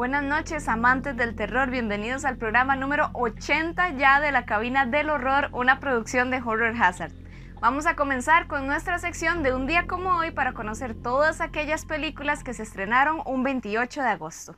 [0.00, 1.68] Buenas noches, amantes del terror.
[1.68, 6.74] Bienvenidos al programa número 80 ya de la cabina del horror, una producción de Horror
[6.74, 7.12] Hazard.
[7.60, 11.84] Vamos a comenzar con nuestra sección de un día como hoy para conocer todas aquellas
[11.84, 14.56] películas que se estrenaron un 28 de agosto.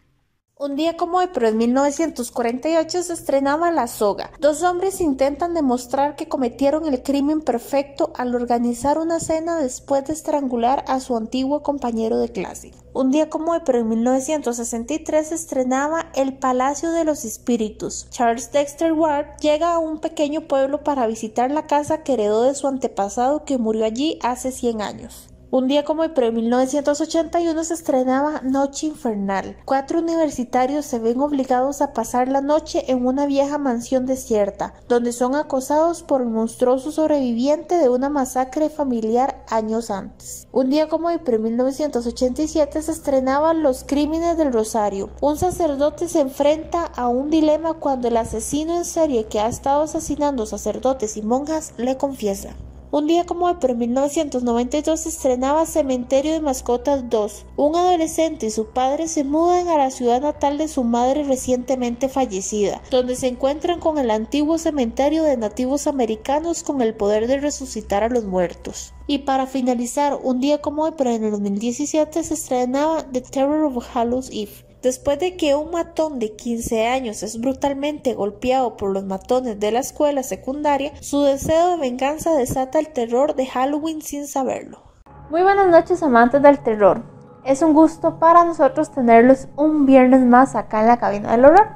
[0.62, 4.30] Un día como hoy, pero en 1948 se estrenaba La Soga.
[4.38, 10.12] Dos hombres intentan demostrar que cometieron el crimen perfecto al organizar una cena después de
[10.12, 12.70] estrangular a su antiguo compañero de clase.
[12.94, 18.06] Un día como hoy, pero en 1963 se estrenaba El Palacio de los Espíritus.
[18.10, 22.54] Charles Dexter Ward llega a un pequeño pueblo para visitar la casa que heredó de
[22.54, 25.31] su antepasado que murió allí hace 100 años.
[25.54, 29.54] Un día como hoy, pero en 1981 se estrenaba Noche Infernal.
[29.66, 35.12] Cuatro universitarios se ven obligados a pasar la noche en una vieja mansión desierta, donde
[35.12, 40.48] son acosados por un monstruoso sobreviviente de una masacre familiar años antes.
[40.52, 45.10] Un día como hoy, pero en 1987 se estrenaba Los Crímenes del Rosario.
[45.20, 49.82] Un sacerdote se enfrenta a un dilema cuando el asesino en serie que ha estado
[49.82, 52.56] asesinando sacerdotes y monjas le confiesa.
[52.94, 57.46] Un día como hoy, pero en 1992 se estrenaba Cementerio de Mascotas 2.
[57.56, 62.10] Un adolescente y su padre se mudan a la ciudad natal de su madre recientemente
[62.10, 67.38] fallecida, donde se encuentran con el antiguo cementerio de nativos americanos con el poder de
[67.38, 68.92] resucitar a los muertos.
[69.06, 73.86] Y para finalizar, un día como hoy, pero el 2017 se estrenaba The Terror of
[73.96, 74.71] Hallows Eve.
[74.82, 79.70] Después de que un matón de 15 años es brutalmente golpeado por los matones de
[79.70, 84.82] la escuela secundaria, su deseo de venganza desata el terror de Halloween sin saberlo.
[85.30, 87.04] Muy buenas noches amantes del terror.
[87.44, 91.68] Es un gusto para nosotros tenerlos un viernes más acá en la cabina del horror.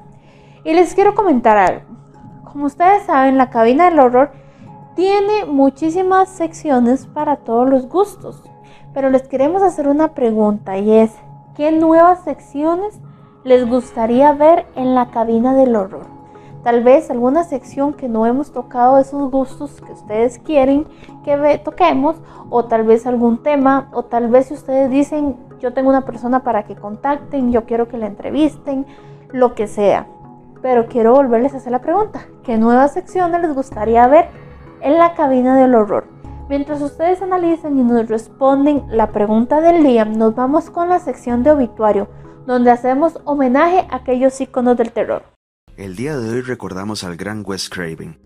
[0.64, 1.82] Y les quiero comentar algo.
[2.44, 4.32] Como ustedes saben, la cabina del horror
[4.96, 8.42] tiene muchísimas secciones para todos los gustos.
[8.92, 11.12] Pero les queremos hacer una pregunta y es,
[11.56, 13.00] ¿Qué nuevas secciones
[13.42, 16.04] les gustaría ver en la cabina del horror?
[16.62, 20.86] Tal vez alguna sección que no hemos tocado esos gustos que ustedes quieren
[21.24, 22.16] que toquemos,
[22.50, 26.42] o tal vez algún tema, o tal vez si ustedes dicen, yo tengo una persona
[26.42, 28.84] para que contacten, yo quiero que la entrevisten,
[29.32, 30.06] lo que sea.
[30.60, 34.26] Pero quiero volverles a hacer la pregunta, ¿qué nuevas secciones les gustaría ver
[34.82, 36.15] en la cabina del horror?
[36.48, 41.42] Mientras ustedes analizan y nos responden la pregunta del día, nos vamos con la sección
[41.42, 42.08] de obituario,
[42.46, 45.24] donde hacemos homenaje a aquellos iconos del terror.
[45.76, 48.20] El día de hoy recordamos al gran Wes Craven,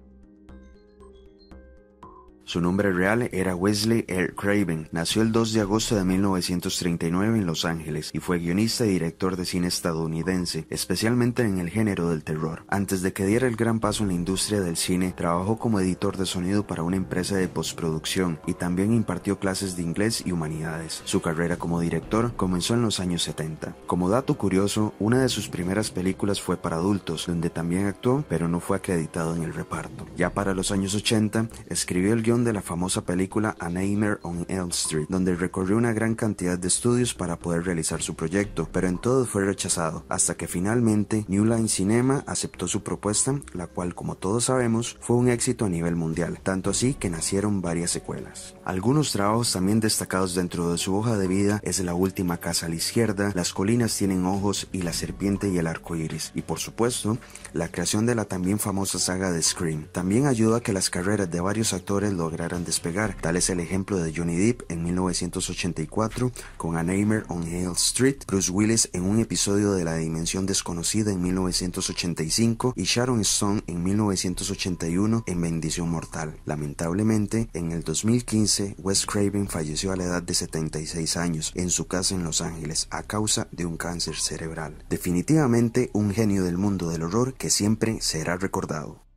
[2.51, 4.35] su nombre real era Wesley R.
[4.35, 4.89] Craven.
[4.91, 9.37] Nació el 2 de agosto de 1939 en Los Ángeles y fue guionista y director
[9.37, 12.65] de cine estadounidense, especialmente en el género del terror.
[12.67, 16.17] Antes de que diera el gran paso en la industria del cine, trabajó como editor
[16.17, 21.03] de sonido para una empresa de postproducción y también impartió clases de inglés y humanidades.
[21.05, 23.77] Su carrera como director comenzó en los años 70.
[23.87, 28.49] Como dato curioso, una de sus primeras películas fue para adultos, donde también actuó, pero
[28.49, 30.09] no fue acreditado en el reparto.
[30.17, 34.71] Ya para los años 80, escribió el de la famosa película A Nightmare on Elm
[34.71, 38.99] Street, donde recorrió una gran cantidad de estudios para poder realizar su proyecto, pero en
[38.99, 44.17] todo fue rechazado, hasta que finalmente New Line Cinema aceptó su propuesta, la cual como
[44.17, 48.55] todos sabemos fue un éxito a nivel mundial, tanto así que nacieron varias secuelas.
[48.65, 52.69] Algunos trabajos también destacados dentro de su hoja de vida es La última casa a
[52.69, 56.59] la izquierda, Las colinas tienen ojos y La serpiente y el arco iris, y por
[56.59, 57.19] supuesto,
[57.53, 59.89] la creación de la también famosa saga de Scream.
[59.93, 63.17] También ayudó a que las carreras de varios actores lo lograran despegar.
[63.21, 68.19] Tal es el ejemplo de Johnny Depp en 1984 con A Nightmare on Hale Street,
[68.27, 73.83] Bruce Willis en un episodio de La Dimensión Desconocida en 1985 y Sharon Stone en
[73.83, 76.37] 1981 en Bendición Mortal.
[76.45, 81.89] Lamentablemente, en el 2015, Wes Craven falleció a la edad de 76 años en su
[81.89, 84.85] casa en Los Ángeles a causa de un cáncer cerebral.
[84.89, 89.10] Definitivamente un genio del mundo del horror que siempre será recordado.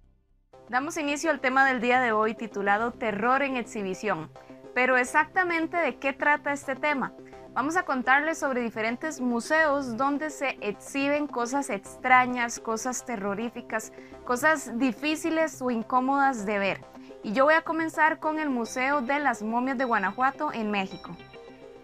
[0.69, 4.31] Damos inicio al tema del día de hoy titulado Terror en exhibición.
[4.74, 7.13] Pero exactamente de qué trata este tema?
[7.54, 13.92] Vamos a contarles sobre diferentes museos donde se exhiben cosas extrañas, cosas terroríficas,
[14.24, 16.81] cosas difíciles o incómodas de ver.
[17.24, 21.12] Y yo voy a comenzar con el Museo de las Momias de Guanajuato en México.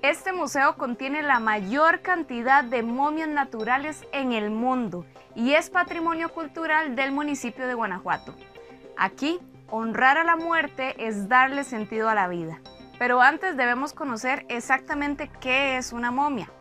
[0.01, 5.05] Este museo contiene la mayor cantidad de momias naturales en el mundo
[5.35, 8.33] y es patrimonio cultural del municipio de Guanajuato.
[9.01, 12.59] Aquí, honrar a la muerte es darle sentido a la vida.
[12.97, 16.51] Pero antes debemos conocer exactamente qué es una momia.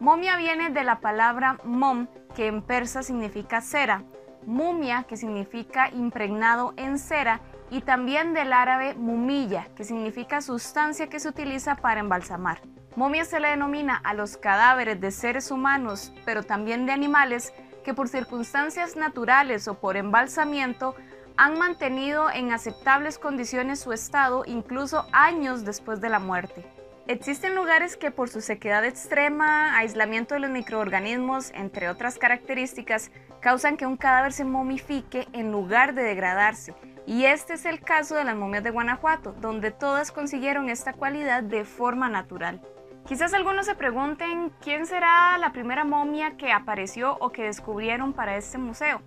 [0.00, 4.02] Momia viene de la palabra mom, que en persa significa cera,
[4.46, 11.20] mumia, que significa impregnado en cera, y también del árabe mumilla, que significa sustancia que
[11.20, 12.62] se utiliza para embalsamar.
[12.96, 17.52] Momia se le denomina a los cadáveres de seres humanos, pero también de animales,
[17.84, 20.94] que por circunstancias naturales o por embalsamiento
[21.36, 26.64] han mantenido en aceptables condiciones su estado incluso años después de la muerte.
[27.06, 33.10] Existen lugares que por su sequedad extrema, aislamiento de los microorganismos, entre otras características,
[33.40, 36.74] causan que un cadáver se momifique en lugar de degradarse.
[37.06, 41.42] Y este es el caso de las momias de Guanajuato, donde todas consiguieron esta cualidad
[41.42, 42.62] de forma natural.
[43.06, 48.38] Quizás algunos se pregunten quién será la primera momia que apareció o que descubrieron para
[48.38, 49.02] este museo.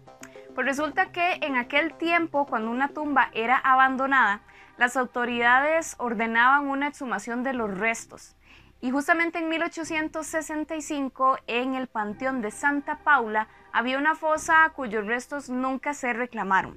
[0.58, 4.42] Pues resulta que en aquel tiempo, cuando una tumba era abandonada,
[4.80, 8.36] las autoridades ordenaban una exhumación de los restos.
[8.82, 15.48] Y justamente en 1865, en el Panteón de Santa Paula, había una fosa cuyos restos
[15.48, 16.76] nunca se reclamaron.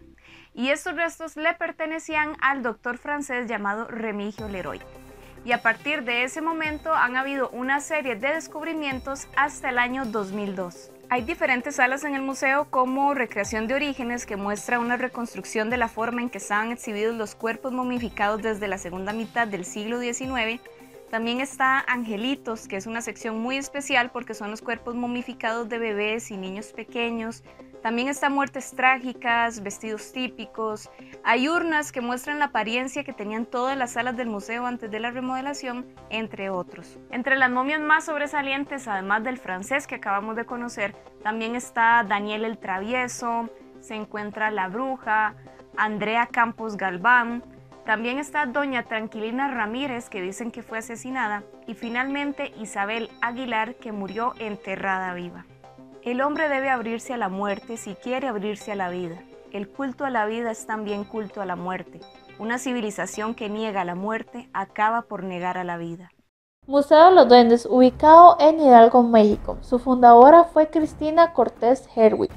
[0.53, 4.83] Y estos restos le pertenecían al doctor francés llamado Remigio Leroy
[5.43, 10.05] y a partir de ese momento han habido una serie de descubrimientos hasta el año
[10.05, 11.00] 2002.
[11.13, 15.77] Hay diferentes salas en el museo como Recreación de Orígenes que muestra una reconstrucción de
[15.77, 19.99] la forma en que estaban exhibidos los cuerpos momificados desde la segunda mitad del siglo
[19.99, 20.61] XIX.
[21.11, 25.79] También está Angelitos, que es una sección muy especial porque son los cuerpos momificados de
[25.79, 27.43] bebés y niños pequeños,
[27.83, 30.91] también están muertes trágicas, vestidos típicos.
[31.25, 35.01] Hay urnas que muestran la apariencia que tenían todas las salas del museo antes de
[35.01, 36.99] la remodelación, entre otros.
[37.11, 42.45] Entre las momias más sobresalientes, además del francés que acabamos de conocer, también está Daniel
[42.45, 43.49] el Travieso,
[43.81, 45.35] se encuentra la bruja,
[45.77, 47.43] Andrea Campos Galván,
[47.85, 53.93] también está doña Tranquilina Ramírez, que dicen que fue asesinada, y finalmente Isabel Aguilar, que
[53.93, 55.47] murió enterrada viva.
[56.03, 59.23] El hombre debe abrirse a la muerte si quiere abrirse a la vida.
[59.53, 62.01] El culto a la vida es también culto a la muerte.
[62.39, 66.11] Una civilización que niega la muerte acaba por negar a la vida.
[66.67, 69.59] Museo de los Duendes, ubicado en Hidalgo, México.
[69.61, 72.31] Su fundadora fue Cristina Cortés Herwig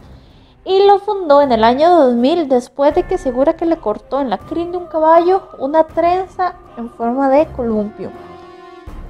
[0.66, 4.30] y lo fundó en el año 2000 después de que asegura que le cortó en
[4.30, 8.12] la crin de un caballo una trenza en forma de columpio.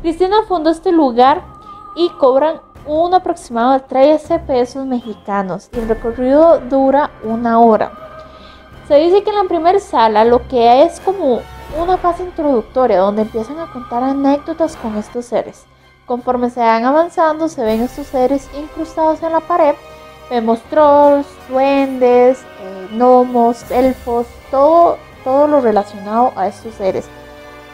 [0.01, 1.43] Cristina fundó este lugar
[1.95, 7.91] y cobran un aproximado de 13 pesos mexicanos y el recorrido dura una hora.
[8.87, 11.39] Se dice que en la primera sala lo que es como
[11.81, 15.65] una fase introductoria donde empiezan a contar anécdotas con estos seres.
[16.05, 19.75] Conforme se van avanzando se ven estos seres incrustados en la pared.
[20.33, 27.05] Vemos trolls, duendes, eh, gnomos, elfos, todo, todo lo relacionado a estos seres.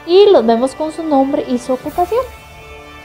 [0.05, 2.19] Y los vemos con su nombre y su ocupación.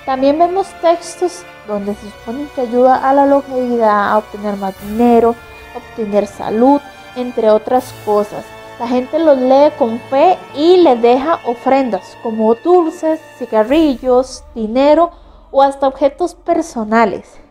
[0.06, 5.36] También vemos textos donde se supone que ayuda a la longevidad, a obtener más dinero,
[5.76, 6.80] obtener salud,
[7.14, 8.44] entre otras cosas.
[8.80, 15.12] La gente los lee con fe y le deja ofrendas como dulces, cigarrillos, dinero
[15.52, 17.43] o hasta objetos personales.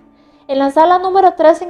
[0.48, 1.62] En la sala número 3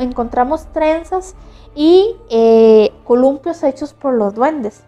[0.00, 1.36] encontramos trenzas
[1.74, 4.82] y eh, columpios hechos por los duendes.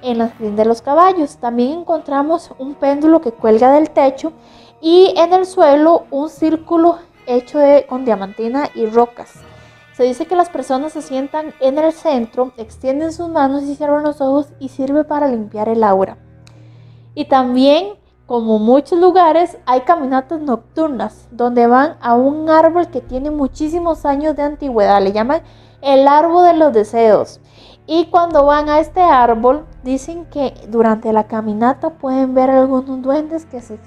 [0.00, 4.32] En la crin de los caballos también encontramos un péndulo que cuelga del techo
[4.80, 9.32] y en el suelo un círculo hecho de, con diamantina y rocas.
[9.94, 14.02] Se dice que las personas se sientan en el centro, extienden sus manos y cierran
[14.02, 16.16] los ojos y sirve para limpiar el aura.
[17.14, 17.94] Y también,
[18.26, 24.36] como muchos lugares, hay caminatas nocturnas donde van a un árbol que tiene muchísimos años
[24.36, 25.02] de antigüedad.
[25.02, 25.42] Le llaman
[25.80, 27.40] el árbol de los deseos.
[27.86, 33.44] Y cuando van a este árbol, dicen que durante la caminata pueden ver algunos duendes
[33.44, 33.78] que se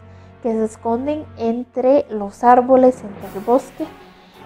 [0.45, 3.87] que se esconden entre los árboles, entre el bosque,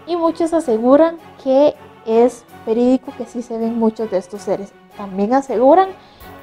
[0.08, 4.72] y muchos aseguran que es verídico que sí se ven muchos de estos seres.
[4.96, 5.90] También aseguran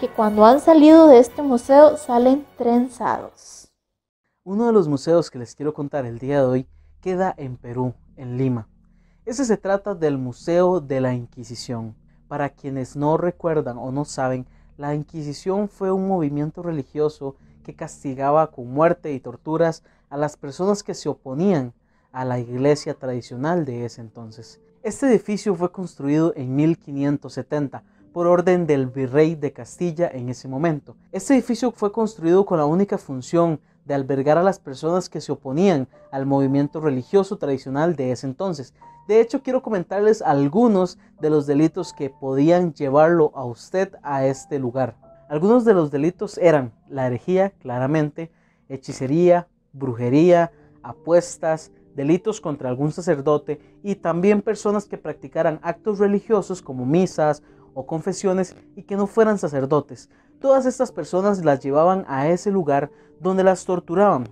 [0.01, 3.69] que cuando han salido de este museo salen trenzados.
[4.45, 6.69] Uno de los museos que les quiero contar el día de hoy
[7.01, 8.69] queda en Perú, en Lima.
[9.25, 11.97] Ese se trata del Museo de la Inquisición.
[12.29, 18.51] Para quienes no recuerdan o no saben, la Inquisición fue un movimiento religioso que castigaba
[18.51, 21.73] con muerte y torturas a las personas que se oponían
[22.13, 24.61] a la iglesia tradicional de ese entonces.
[24.83, 27.83] Este edificio fue construido en 1570
[28.17, 30.97] por orden del virrey de Castilla en ese momento.
[31.13, 35.33] Este edificio fue construido con la única función de albergar a las personas que se
[35.33, 38.73] oponían al movimiento religioso tradicional de ese entonces.
[39.07, 44.59] De hecho, quiero comentarles algunos de los delitos que podían llevarlo a usted a este
[44.59, 44.97] lugar.
[45.29, 48.33] Algunos de los delitos eran la herejía, claramente,
[48.71, 56.87] hechicería, brujería, apuestas, delitos contra algún sacerdote y también personas que practicaran actos religiosos como
[56.87, 57.43] misas
[57.77, 60.09] o confesiones y que no fueran sacerdotes.
[60.41, 62.91] Todas estas personas las llevaban a ese lugar
[63.21, 64.25] donde las torturaban.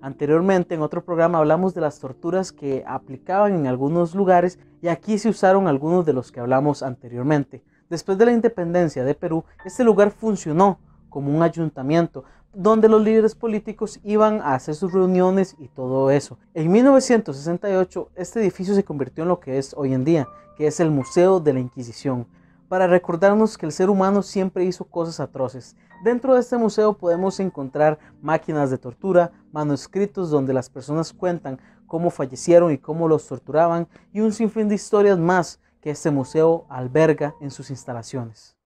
[0.00, 5.18] Anteriormente en otro programa hablamos de las torturas que aplicaban en algunos lugares y aquí
[5.18, 7.62] se usaron algunos de los que hablamos anteriormente.
[7.88, 13.36] Después de la independencia de Perú, este lugar funcionó como un ayuntamiento donde los líderes
[13.36, 16.36] políticos iban a hacer sus reuniones y todo eso.
[16.52, 20.26] En 1968 este edificio se convirtió en lo que es hoy en día,
[20.56, 22.26] que es el Museo de la Inquisición,
[22.68, 27.40] para recordarnos que el ser humano siempre hizo cosas atroces Dentro de este museo podemos
[27.40, 31.58] encontrar máquinas de tortura, manuscritos donde las personas cuentan
[31.88, 36.66] cómo fallecieron y cómo los torturaban y un sinfín de historias más que este museo
[36.68, 38.56] alberga en sus instalaciones.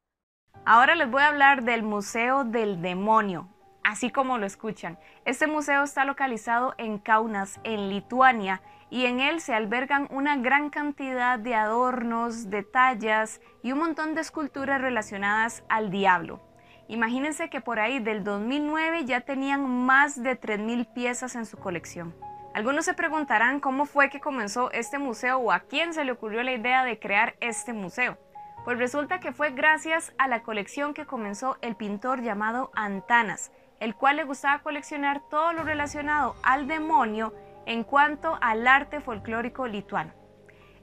[0.67, 3.49] Ahora les voy a hablar del Museo del Demonio,
[3.85, 4.99] así como lo escuchan.
[5.25, 10.69] Este museo está localizado en Kaunas, en Lituania, y en él se albergan una gran
[10.69, 16.43] cantidad de adornos, detalles y un montón de esculturas relacionadas al diablo.
[16.89, 22.15] Imagínense que por ahí del 2009 ya tenían más de 3.000 piezas en su colección.
[22.53, 26.43] Algunos se preguntarán cómo fue que comenzó este museo o a quién se le ocurrió
[26.43, 28.19] la idea de crear este museo.
[28.65, 33.95] Pues resulta que fue gracias a la colección que comenzó el pintor llamado Antanas, el
[33.95, 37.35] cual le gustaba coleccionar todo lo relacionado al demonio
[37.67, 40.13] en cuanto al arte folclórico lituano.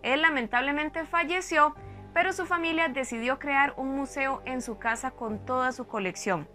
[0.03, 1.75] Él lamentablemente falleció
[2.13, 6.47] pero su familia decidió crear un museo en su casa con toda su colección.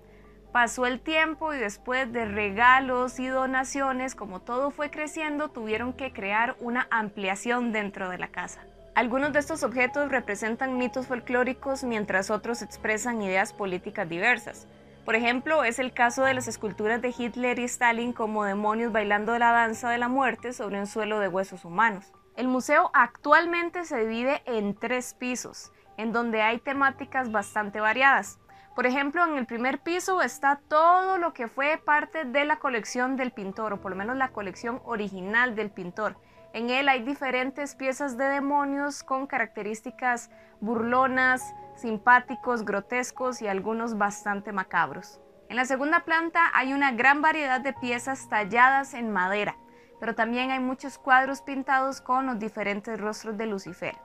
[0.52, 6.12] Pasó el tiempo y después de regalos y donaciones, como todo fue creciendo, tuvieron que
[6.12, 8.60] crear una ampliación dentro de la casa.
[8.94, 14.68] Algunos de estos objetos representan mitos folclóricos mientras otros expresan ideas políticas diversas.
[15.04, 19.38] Por ejemplo, es el caso de las esculturas de Hitler y Stalin como demonios bailando
[19.38, 22.10] la danza de la muerte sobre un suelo de huesos humanos.
[22.36, 28.38] El museo actualmente se divide en tres pisos, en donde hay temáticas bastante variadas.
[28.74, 33.16] Por ejemplo, en el primer piso está todo lo que fue parte de la colección
[33.16, 36.16] del pintor, o por lo menos la colección original del pintor.
[36.54, 40.30] En él hay diferentes piezas de demonios con características
[40.60, 41.42] burlonas,
[41.76, 45.20] simpáticos, grotescos y algunos bastante macabros.
[45.50, 49.58] En la segunda planta hay una gran variedad de piezas talladas en madera
[50.04, 53.96] pero también hay muchos cuadros pintados con los diferentes rostros de Lucifer.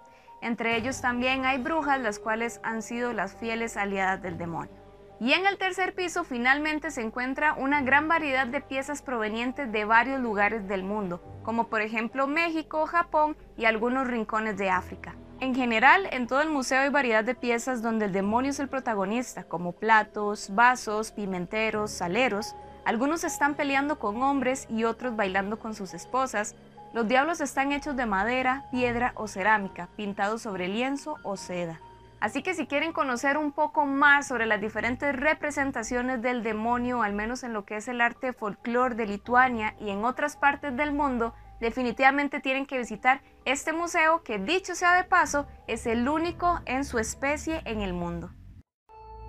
[0.42, 4.72] Entre ellos también hay brujas, las cuales han sido las fieles aliadas del demonio.
[5.20, 9.84] Y en el tercer piso finalmente se encuentra una gran variedad de piezas provenientes de
[9.84, 15.16] varios lugares del mundo, como por ejemplo México, Japón y algunos rincones de África.
[15.40, 18.68] En general, en todo el museo hay variedad de piezas donde el demonio es el
[18.68, 25.74] protagonista, como platos, vasos, pimenteros, saleros, algunos están peleando con hombres y otros bailando con
[25.74, 26.54] sus esposas.
[26.94, 31.80] Los diablos están hechos de madera, piedra o cerámica, pintados sobre lienzo o seda.
[32.20, 37.14] Así que si quieren conocer un poco más sobre las diferentes representaciones del demonio, al
[37.14, 40.92] menos en lo que es el arte folclore de Lituania y en otras partes del
[40.92, 46.60] mundo, definitivamente tienen que visitar este museo que dicho sea de paso es el único
[46.66, 48.30] en su especie en el mundo.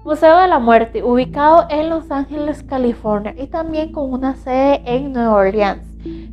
[0.04, 5.12] Museo de la Muerte, ubicado en Los Ángeles, California y también con una sede en
[5.12, 5.86] Nueva Orleans.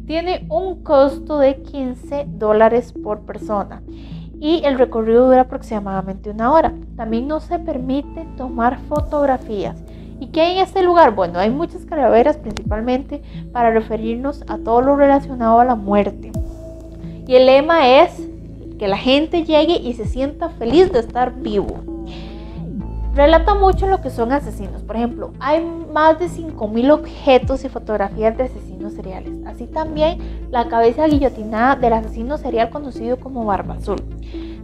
[0.08, 3.84] Tiene un costo de 15 dólares por persona
[4.39, 6.74] y el recorrido dura aproximadamente una hora.
[6.96, 9.75] También no se permite tomar fotografías.
[10.20, 11.13] ¿Y qué hay en este lugar?
[11.13, 16.32] Bueno, hay muchas calaveras principalmente para referirnos a todo lo relacionado a la muerte.
[17.27, 18.27] Y el lema es
[18.79, 21.84] que la gente llegue y se sienta feliz de estar vivo
[23.17, 24.83] relata mucho lo que son asesinos.
[24.83, 29.33] Por ejemplo, hay más de 5.000 objetos y fotografías de asesinos seriales.
[29.45, 30.19] Así también
[30.51, 33.97] la cabeza guillotinada del asesino serial conocido como Barba Azul.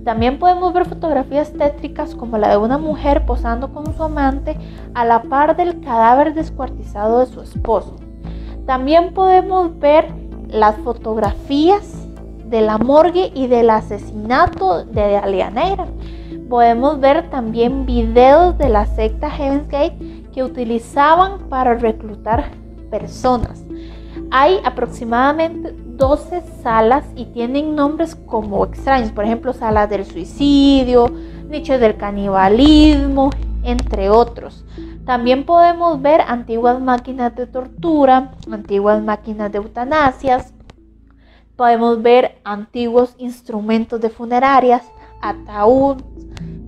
[0.06, 4.56] También podemos ver fotografías tétricas como la de una mujer posando con su amante
[4.94, 7.96] a la par del cadáver descuartizado de su esposo.
[8.68, 10.08] También podemos ver
[10.48, 12.08] las fotografías
[12.46, 15.88] de la morgue y del asesinato de Alianera
[16.54, 19.98] podemos ver también videos de la secta Heaven's Gate
[20.32, 22.52] que utilizaban para reclutar
[22.92, 23.66] personas.
[24.30, 31.08] Hay aproximadamente 12 salas y tienen nombres como extraños, por ejemplo, salas del suicidio,
[31.50, 33.32] nichos del canibalismo,
[33.64, 34.64] entre otros.
[35.08, 40.54] También podemos ver antiguas máquinas de tortura, antiguas máquinas de eutanasias,
[41.56, 44.84] podemos ver antiguos instrumentos de funerarias,
[45.20, 46.04] ataúd,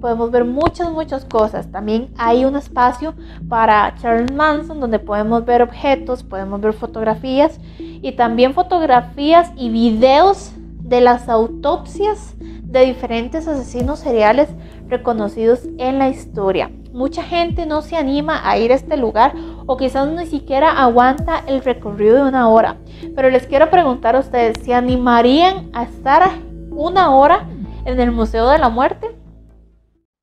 [0.06, 1.72] podemos ver muchas, muchas cosas.
[1.72, 3.16] También hay un espacio
[3.50, 10.52] para Charles Manson donde podemos ver objetos, podemos ver fotografías y también fotografías y videos
[10.60, 14.48] de las autopsias de diferentes asesinos seriales
[14.90, 16.70] reconocidos en la historia.
[16.94, 19.34] Mucha gente no se anima a ir a este lugar
[19.66, 22.78] o quizás ni siquiera aguanta el recorrido de una hora.
[23.16, 26.30] Pero les quiero preguntar a ustedes, ¿se animarían a estar
[26.70, 27.48] una hora
[27.86, 29.25] en el Museo de la Muerte?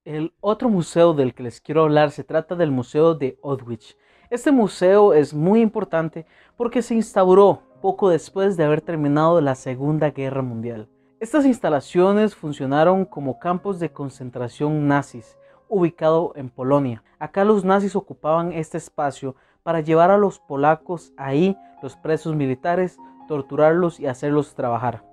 [0.04, 3.96] El otro museo del que les quiero hablar se trata del Museo de Odwich.
[4.30, 10.10] Este museo es muy importante porque se instauró poco después de haber terminado la Segunda
[10.10, 10.88] Guerra Mundial.
[11.20, 17.04] Estas instalaciones funcionaron como campos de concentración nazis, ubicado en Polonia.
[17.20, 22.98] Acá los nazis ocupaban este espacio para llevar a los polacos ahí, los presos militares,
[23.28, 25.04] torturarlos y hacerlos trabajar.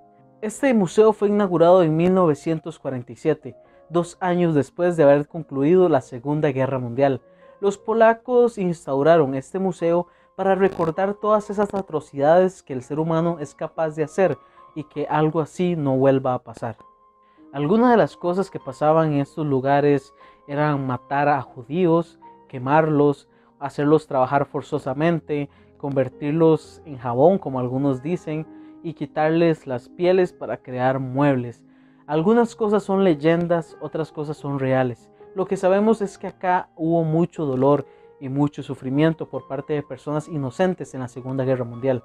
[0.42, 3.54] Este museo fue inaugurado en 1947
[3.90, 7.20] dos años después de haber concluido la Segunda Guerra Mundial.
[7.60, 10.06] Los polacos instauraron este museo
[10.36, 14.38] para recordar todas esas atrocidades que el ser humano es capaz de hacer
[14.74, 16.76] y que algo así no vuelva a pasar.
[17.52, 20.14] Algunas de las cosas que pasaban en estos lugares
[20.46, 22.18] eran matar a judíos,
[22.48, 23.28] quemarlos,
[23.58, 28.46] hacerlos trabajar forzosamente, convertirlos en jabón, como algunos dicen,
[28.82, 31.62] y quitarles las pieles para crear muebles.
[32.10, 35.08] Algunas cosas son leyendas, otras cosas son reales.
[35.36, 37.86] Lo que sabemos es que acá hubo mucho dolor
[38.18, 42.02] y mucho sufrimiento por parte de personas inocentes en la Segunda Guerra Mundial.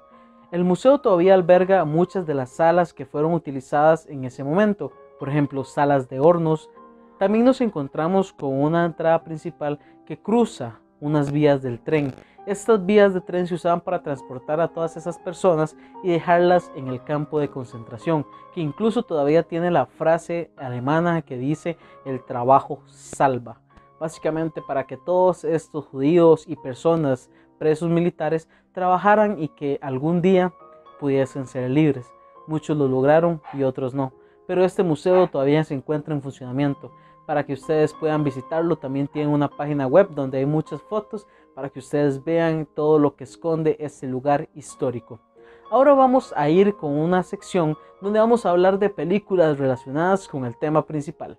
[0.52, 5.28] El museo todavía alberga muchas de las salas que fueron utilizadas en ese momento, por
[5.28, 6.70] ejemplo, salas de hornos.
[7.18, 12.14] También nos encontramos con una entrada principal que cruza unas vías del tren
[12.46, 16.86] estas vías de tren se usaban para transportar a todas esas personas y dejarlas en
[16.86, 22.80] el campo de concentración, que incluso todavía tiene la frase alemana que dice el trabajo
[22.86, 23.60] salva.
[23.98, 30.52] Básicamente para que todos estos judíos y personas presos militares trabajaran y que algún día
[31.00, 32.12] pudiesen ser libres.
[32.46, 34.12] Muchos lo lograron y otros no.
[34.46, 36.92] Pero este museo todavía se encuentra en funcionamiento
[37.26, 38.76] para que ustedes puedan visitarlo.
[38.76, 43.16] También tiene una página web donde hay muchas fotos para que ustedes vean todo lo
[43.16, 45.20] que esconde este lugar histórico.
[45.70, 50.44] Ahora vamos a ir con una sección donde vamos a hablar de películas relacionadas con
[50.44, 51.38] el tema principal.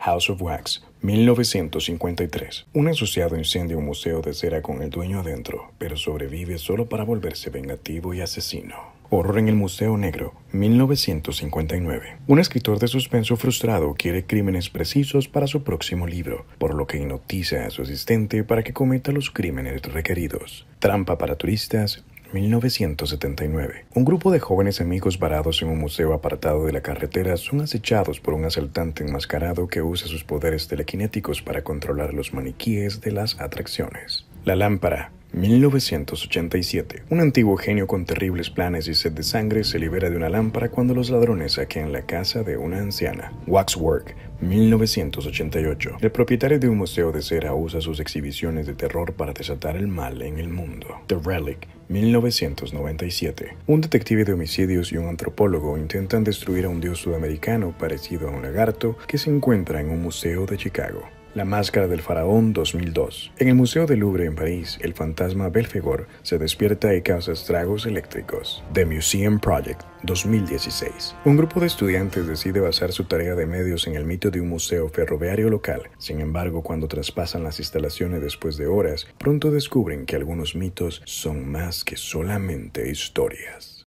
[0.00, 2.66] House of Wax, 1953.
[2.74, 7.04] Un asociado incendia un museo de cera con el dueño adentro, pero sobrevive solo para
[7.04, 8.97] volverse vengativo y asesino.
[9.10, 12.18] Horror en el Museo Negro, 1959.
[12.26, 16.98] Un escritor de suspenso frustrado quiere crímenes precisos para su próximo libro, por lo que
[16.98, 20.66] hipnotiza a su asistente para que cometa los crímenes requeridos.
[20.78, 23.86] Trampa para turistas, 1979.
[23.94, 28.20] Un grupo de jóvenes amigos varados en un museo apartado de la carretera son acechados
[28.20, 33.40] por un asaltante enmascarado que usa sus poderes telequinéticos para controlar los maniquíes de las
[33.40, 34.26] atracciones.
[34.44, 37.04] La lámpara, 1987.
[37.10, 40.70] Un antiguo genio con terribles planes y sed de sangre se libera de una lámpara
[40.70, 43.32] cuando los ladrones saquean la casa de una anciana.
[43.46, 45.98] Waxwork, 1988.
[46.00, 49.88] El propietario de un museo de cera usa sus exhibiciones de terror para desatar el
[49.88, 51.00] mal en el mundo.
[51.08, 53.56] The Relic, 1997.
[53.66, 58.30] Un detective de homicidios y un antropólogo intentan destruir a un dios sudamericano parecido a
[58.30, 61.17] un lagarto que se encuentra en un museo de Chicago.
[61.34, 63.32] La Máscara del Faraón 2002.
[63.36, 67.84] En el Museo del Louvre en París, el fantasma Belfegor se despierta y causa estragos
[67.84, 68.64] eléctricos.
[68.72, 71.14] The Museum Project 2016.
[71.26, 74.48] Un grupo de estudiantes decide basar su tarea de medios en el mito de un
[74.48, 75.82] museo ferroviario local.
[75.98, 81.46] Sin embargo, cuando traspasan las instalaciones después de horas, pronto descubren que algunos mitos son
[81.46, 83.84] más que solamente historias.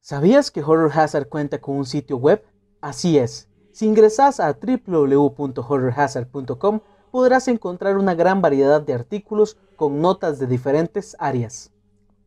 [0.00, 2.42] ¿Sabías que Horror Hazard cuenta con un sitio web?
[2.80, 3.49] Así es.
[3.80, 11.16] Si ingresas a www.horrorhazard.com podrás encontrar una gran variedad de artículos con notas de diferentes
[11.18, 11.72] áreas.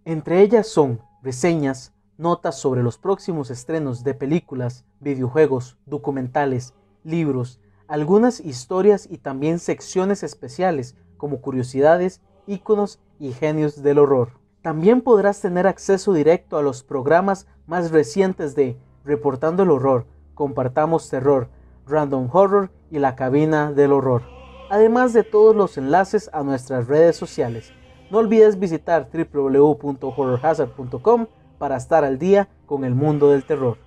[0.04, 8.40] Entre ellas son reseñas, notas sobre los próximos estrenos de películas, videojuegos, documentales, libros, algunas
[8.40, 14.40] historias y también secciones especiales como curiosidades, íconos y genios del horror.
[14.64, 21.10] También podrás tener acceso directo a los programas más recientes de Reportando el Horror, Compartamos
[21.10, 21.50] Terror,
[21.86, 24.34] Random Horror y la Cabina del Horror
[24.74, 27.72] además de todos los enlaces a nuestras redes sociales.
[28.10, 31.28] No olvides visitar www.horrorhazard.com
[31.60, 33.78] para estar al día con el mundo del terror.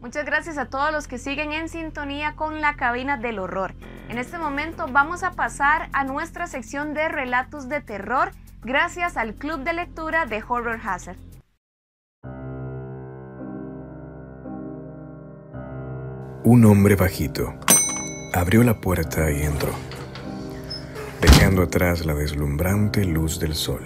[0.00, 3.74] Muchas gracias a todos los que siguen en sintonía con la cabina del horror.
[4.08, 8.30] En este momento vamos a pasar a nuestra sección de relatos de terror
[8.62, 11.18] gracias al club de lectura de Horror Hazard.
[16.42, 17.54] Un hombre bajito
[18.32, 19.72] abrió la puerta y entró
[21.20, 23.82] dejando atrás la deslumbrante luz del sol.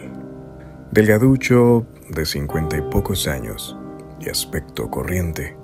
[0.93, 3.77] Delgaducho, de cincuenta y pocos años,
[4.21, 5.57] y aspecto corriente,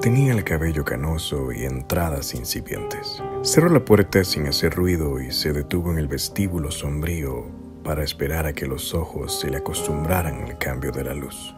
[0.00, 3.20] Tenía el cabello canoso y entradas incipientes.
[3.42, 7.46] Cerró la puerta sin hacer ruido y se detuvo en el vestíbulo sombrío
[7.82, 11.52] para esperar a que los ojos se le acostumbraran al cambio de la luz.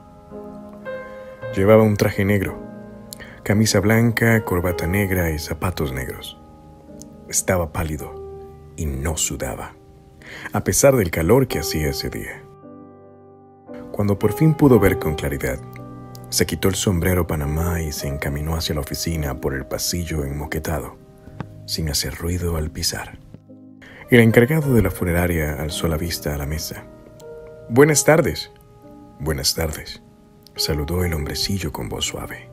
[1.55, 2.59] Llevaba un traje negro,
[3.43, 6.39] camisa blanca, corbata negra y zapatos negros.
[7.29, 8.15] Estaba pálido
[8.77, 9.75] y no sudaba,
[10.53, 12.43] a pesar del calor que hacía ese día.
[13.93, 15.59] Cuando por fin pudo ver con claridad,
[16.29, 20.97] se quitó el sombrero Panamá y se encaminó hacia la oficina por el pasillo enmoquetado,
[21.67, 23.19] sin hacer ruido al pisar.
[24.11, 26.85] El encargado de la funeraria alzó la vista a la mesa.
[27.69, 28.51] Buenas tardes.
[29.19, 30.03] Buenas tardes
[30.61, 32.50] saludó el hombrecillo con voz suave.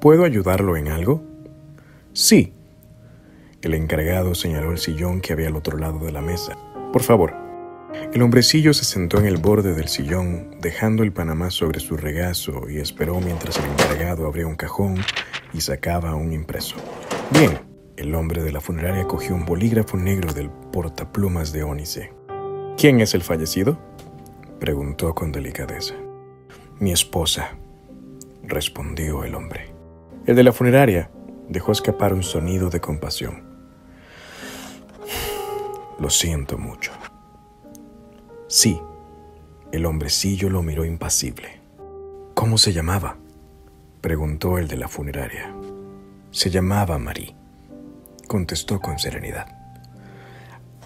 [0.00, 1.22] ¿Puedo ayudarlo en algo?
[2.14, 2.54] Sí.
[3.60, 6.56] El encargado señaló el sillón que había al otro lado de la mesa.
[6.90, 7.34] Por favor.
[8.14, 12.70] El hombrecillo se sentó en el borde del sillón, dejando el panamá sobre su regazo
[12.70, 14.96] y esperó mientras el encargado abría un cajón
[15.52, 16.76] y sacaba un impreso.
[17.30, 17.58] Bien,
[17.98, 22.10] el hombre de la funeraria cogió un bolígrafo negro del portaplumas de ónice.
[22.78, 23.78] ¿Quién es el fallecido?
[24.60, 25.94] preguntó con delicadeza.
[26.78, 27.58] Mi esposa,
[28.42, 29.69] respondió el hombre.
[30.26, 31.10] El de la funeraria
[31.48, 33.42] dejó escapar un sonido de compasión.
[35.98, 36.92] Lo siento mucho.
[38.46, 38.80] Sí,
[39.72, 41.60] el hombrecillo lo miró impasible.
[42.34, 43.16] ¿Cómo se llamaba?
[44.00, 45.54] preguntó el de la funeraria.
[46.30, 47.34] Se llamaba Marie,
[48.28, 49.46] contestó con serenidad.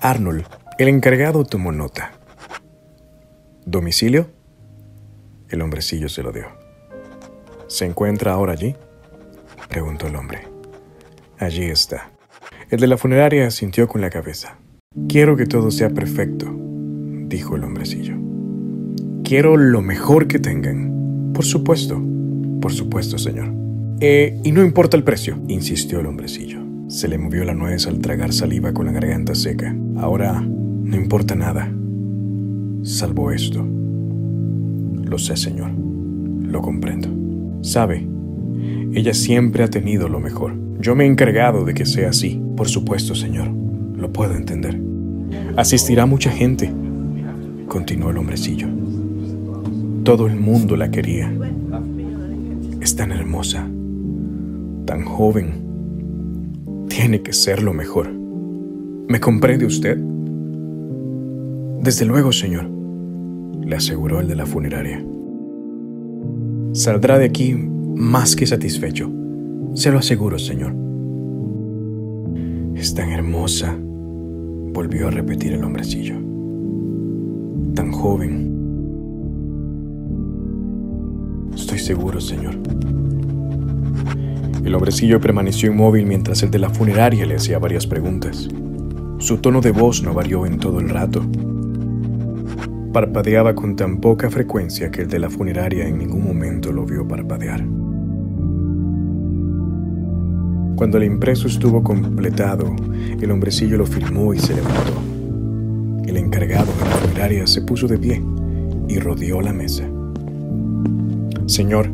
[0.00, 0.46] Arnold,
[0.78, 2.12] el encargado, tomó nota.
[3.64, 4.30] ¿Domicilio?
[5.48, 6.46] El hombrecillo se lo dio.
[7.68, 8.76] ¿Se encuentra ahora allí?
[9.68, 10.40] Preguntó el hombre.
[11.38, 12.10] Allí está.
[12.70, 14.58] El de la funeraria sintió con la cabeza.
[15.08, 16.46] Quiero que todo sea perfecto,
[17.28, 18.16] dijo el hombrecillo.
[19.24, 21.32] Quiero lo mejor que tengan.
[21.34, 22.00] Por supuesto,
[22.60, 23.52] por supuesto, señor.
[24.00, 26.60] Eh, y no importa el precio, insistió el hombrecillo.
[26.88, 29.74] Se le movió la nuez al tragar saliva con la garganta seca.
[29.96, 31.72] Ahora, no importa nada,
[32.82, 33.66] salvo esto.
[35.04, 35.70] Lo sé, Señor.
[35.72, 37.08] Lo comprendo.
[37.62, 38.06] Sabe,
[38.92, 40.54] ella siempre ha tenido lo mejor.
[40.80, 42.40] Yo me he encargado de que sea así.
[42.56, 43.48] Por supuesto, Señor.
[43.96, 44.80] Lo puedo entender.
[45.56, 46.70] Asistirá mucha gente,
[47.68, 48.68] continuó el hombrecillo.
[50.02, 51.32] Todo el mundo la quería.
[52.80, 53.66] Es tan hermosa,
[54.84, 55.64] tan joven.
[56.88, 58.12] Tiene que ser lo mejor.
[59.08, 59.98] ¿Me comprende usted?
[61.82, 62.74] Desde luego, Señor
[63.66, 65.04] le aseguró el de la funeraria.
[66.72, 67.56] Saldrá de aquí
[67.94, 69.10] más que satisfecho.
[69.74, 70.74] Se lo aseguro, señor.
[72.74, 76.14] Es tan hermosa, volvió a repetir el hombrecillo.
[77.74, 78.50] Tan joven.
[81.54, 82.56] Estoy seguro, señor.
[84.64, 88.48] El hombrecillo permaneció inmóvil mientras el de la funeraria le hacía varias preguntas.
[89.18, 91.22] Su tono de voz no varió en todo el rato
[92.94, 97.08] Parpadeaba con tan poca frecuencia que el de la funeraria en ningún momento lo vio
[97.08, 97.83] parpadear.
[100.76, 102.74] Cuando el impreso estuvo completado,
[103.20, 105.00] el hombrecillo lo firmó y se levantó.
[106.06, 108.22] El encargado de la funeraria se puso de pie
[108.88, 109.84] y rodeó la mesa.
[111.46, 111.88] Señor,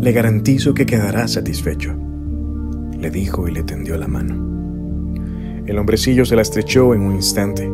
[0.00, 1.94] le garantizo que quedará satisfecho,
[2.98, 4.34] le dijo y le tendió la mano.
[5.66, 7.70] El hombrecillo se la estrechó en un instante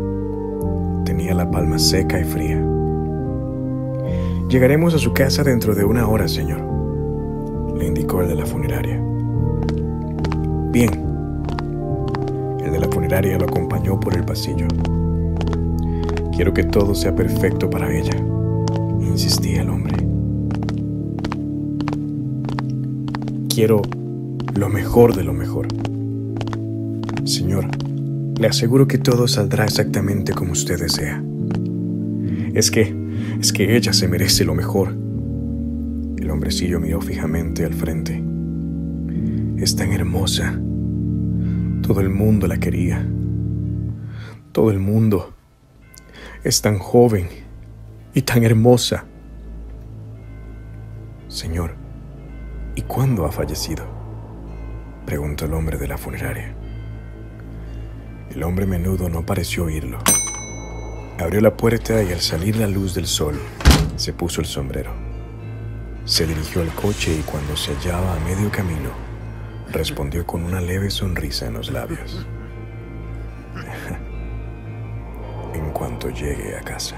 [1.05, 2.65] Tenía la palma seca y fría.
[4.49, 6.61] Llegaremos a su casa dentro de una hora, señor,
[7.77, 9.03] le indicó el de la funeraria.
[10.73, 10.91] Bien.
[12.65, 14.67] El de la funeraria lo acompañó por el pasillo.
[16.35, 18.17] Quiero que todo sea perfecto para ella,
[19.01, 19.97] insistía el hombre.
[23.55, 23.83] Quiero
[24.55, 25.69] lo mejor de lo mejor.
[27.25, 27.67] Señor,
[28.39, 31.23] le aseguro que todo saldrá exactamente como usted desea.
[32.55, 32.97] Es que,
[33.39, 34.97] es que ella se merece lo mejor.
[36.17, 38.23] El hombrecillo miró fijamente al frente.
[39.59, 40.62] Es tan hermosa.
[41.83, 43.05] Todo el mundo la quería.
[44.53, 45.35] Todo el mundo.
[46.45, 47.29] Es tan joven
[48.15, 49.05] y tan hermosa.
[51.27, 51.75] Señor,
[52.77, 53.85] ¿y cuándo ha fallecido?
[55.07, 56.55] Preguntó el hombre de la funeraria.
[58.31, 59.99] El hombre menudo no pareció oírlo.
[61.19, 63.39] Abrió la puerta y al salir la luz del sol,
[63.97, 64.93] se puso el sombrero.
[66.05, 69.12] Se dirigió al coche y cuando se hallaba a medio camino,
[69.73, 72.27] respondió con una leve sonrisa en los labios.
[75.55, 76.97] en cuanto llegue a casa.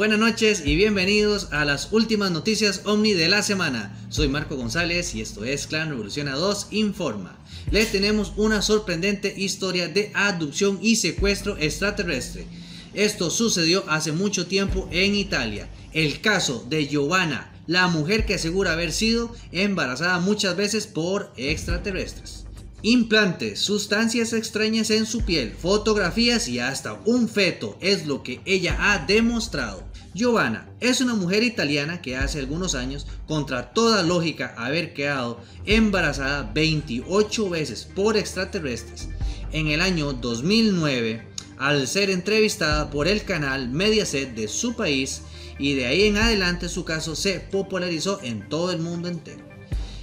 [0.00, 3.94] Buenas noches y bienvenidos a las últimas noticias Omni de la semana.
[4.08, 7.38] Soy Marco González y esto es Clan Revoluciona 2 Informa.
[7.70, 12.46] Les tenemos una sorprendente historia de abducción y secuestro extraterrestre.
[12.94, 15.68] Esto sucedió hace mucho tiempo en Italia.
[15.92, 22.46] El caso de Giovanna, la mujer que asegura haber sido embarazada muchas veces por extraterrestres.
[22.82, 28.78] Implantes, sustancias extrañas en su piel, fotografías y hasta un feto es lo que ella
[28.80, 29.89] ha demostrado.
[30.12, 36.50] Giovanna es una mujer italiana que hace algunos años, contra toda lógica, haber quedado embarazada
[36.52, 39.08] 28 veces por extraterrestres.
[39.52, 41.22] En el año 2009,
[41.58, 45.22] al ser entrevistada por el canal Mediaset de su país,
[45.60, 49.44] y de ahí en adelante su caso se popularizó en todo el mundo entero.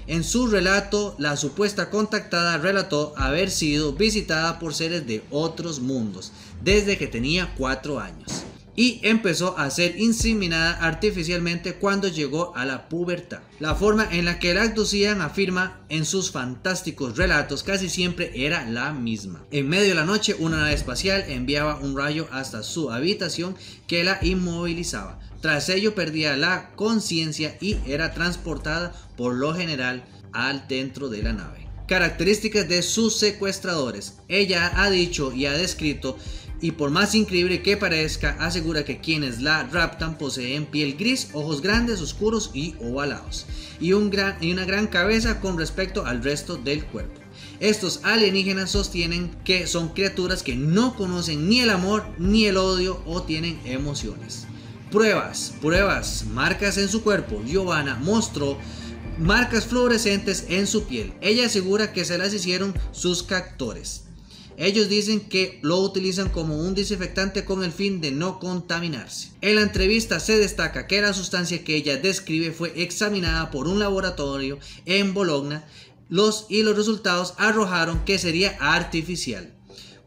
[0.06, 6.32] En su relato, la supuesta contactada relató haber sido visitada por seres de otros mundos
[6.64, 8.47] desde que tenía 4 años
[8.78, 13.40] y empezó a ser inseminada artificialmente cuando llegó a la pubertad.
[13.60, 18.70] La forma en la que la abducían afirma en sus fantásticos relatos casi siempre era
[18.70, 19.44] la misma.
[19.52, 23.56] En medio de la noche una nave espacial enviaba un rayo hasta su habitación
[23.88, 25.20] que la inmovilizaba.
[25.42, 31.34] Tras ello perdía la conciencia y era transportada por lo general al dentro de la
[31.34, 31.68] nave.
[31.88, 34.20] Características de sus secuestradores.
[34.28, 36.18] Ella ha dicho y ha descrito
[36.62, 41.62] y por más increíble que parezca, asegura que quienes la raptan poseen piel gris, ojos
[41.62, 43.46] grandes, oscuros y ovalados,
[43.80, 47.22] y, una gran cabeza con respecto al resto del cuerpo.
[47.60, 53.02] Estos alienígenas sostienen que son criaturas que no conocen ni el amor ni el odio
[53.06, 54.46] o tienen emociones.
[54.92, 57.42] Pruebas, pruebas, marcas en su cuerpo.
[57.46, 58.58] Giovanna mostró
[59.18, 61.14] marcas fluorescentes en su piel.
[61.22, 64.07] Ella asegura que se las hicieron sus captores.
[64.58, 69.30] Ellos dicen que lo utilizan como un desinfectante con el fin de no contaminarse.
[69.42, 73.78] En la entrevista se destaca que la sustancia que ella describe fue examinada por un
[73.78, 75.68] laboratorio en Bologna
[76.10, 79.54] los, y los resultados arrojaron que sería artificial,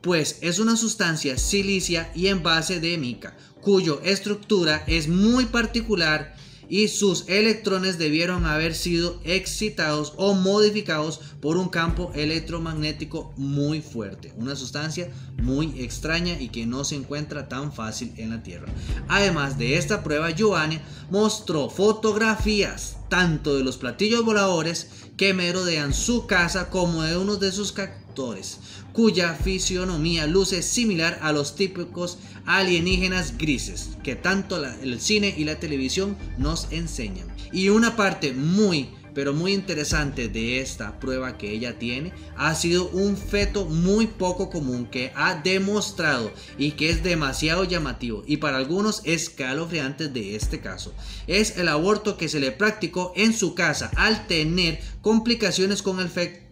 [0.00, 6.34] pues es una sustancia silicia y en base de mica, cuyo estructura es muy particular
[6.70, 14.32] y sus electrones debieron haber sido excitados o modificados por un campo electromagnético muy fuerte,
[14.36, 15.10] una sustancia
[15.42, 18.72] muy extraña y que no se encuentra tan fácil en la Tierra.
[19.08, 20.78] Además de esta prueba, Giovanni
[21.10, 24.86] mostró fotografías tanto de los platillos voladores
[25.18, 28.60] que merodean su casa como de uno de sus captores,
[28.94, 35.60] cuya fisionomía luce similar a los típicos alienígenas grises que tanto el cine y la
[35.60, 37.28] televisión nos enseñan.
[37.52, 42.88] Y una parte muy pero muy interesante de esta prueba que ella tiene ha sido
[42.90, 48.56] un feto muy poco común que ha demostrado y que es demasiado llamativo y para
[48.56, 50.94] algunos escalofriante de este caso.
[51.26, 56.10] Es el aborto que se le practicó en su casa al tener complicaciones con el,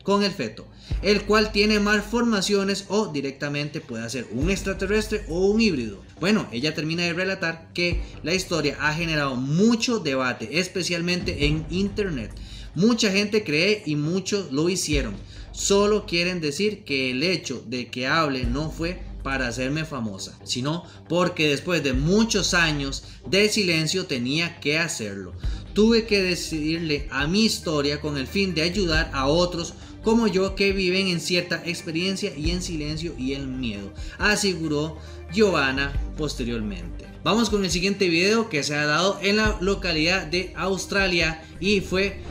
[0.09, 0.66] con el feto
[1.03, 6.03] el cual tiene malformaciones o directamente puede ser un extraterrestre o un híbrido.
[6.18, 12.33] Bueno, ella termina de relatar que la historia ha generado mucho debate, especialmente en internet.
[12.75, 15.14] Mucha gente cree y muchos lo hicieron.
[15.53, 20.85] Solo quieren decir que el hecho de que hable no fue para hacerme famosa, sino
[21.07, 25.35] porque después de muchos años de silencio tenía que hacerlo.
[25.75, 29.75] Tuve que decidirle a mi historia con el fin de ayudar a otros
[30.09, 34.97] como yo que viven en cierta experiencia y en silencio y en miedo, aseguró
[35.35, 37.05] Giovanna posteriormente.
[37.23, 41.83] Vamos con el siguiente video que se ha dado en la localidad de Australia y
[41.83, 42.23] fue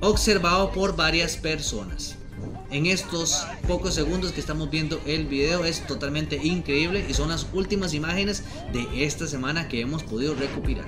[0.00, 2.14] observado por varias personas.
[2.70, 7.48] En estos pocos segundos que estamos viendo el video es totalmente increíble y son las
[7.52, 10.86] últimas imágenes de esta semana que hemos podido recopilar.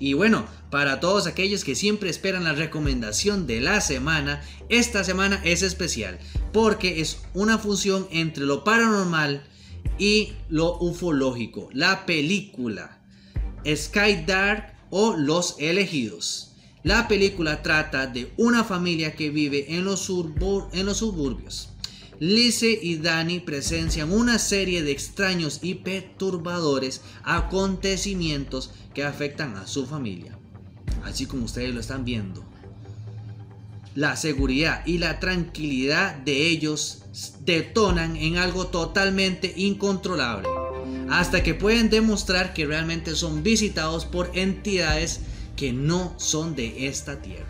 [0.00, 5.40] Y bueno, para todos aquellos que siempre esperan la recomendación de la semana, esta semana
[5.44, 6.18] es especial
[6.52, 9.42] porque es una fusión entre lo paranormal
[9.98, 11.68] y lo ufológico.
[11.72, 12.98] La película
[13.66, 16.52] Sky Dark o Los Elegidos.
[16.84, 20.08] La película trata de una familia que vive en los,
[20.72, 21.70] en los suburbios.
[22.20, 29.86] Lise y Danny presencian una serie de extraños y perturbadores acontecimientos que afectan a su
[29.86, 30.36] familia.
[31.04, 32.44] Así como ustedes lo están viendo.
[33.94, 37.04] La seguridad y la tranquilidad de ellos
[37.44, 40.48] detonan en algo totalmente incontrolable.
[41.10, 45.20] Hasta que pueden demostrar que realmente son visitados por entidades
[45.56, 47.47] que no son de esta tierra.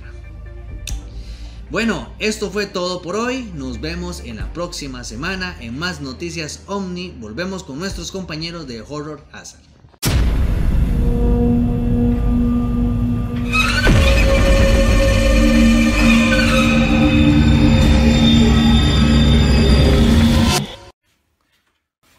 [1.70, 3.52] Bueno, esto fue todo por hoy.
[3.54, 7.14] Nos vemos en la próxima semana en más noticias Omni.
[7.18, 9.61] Volvemos con nuestros compañeros de Horror Hazard.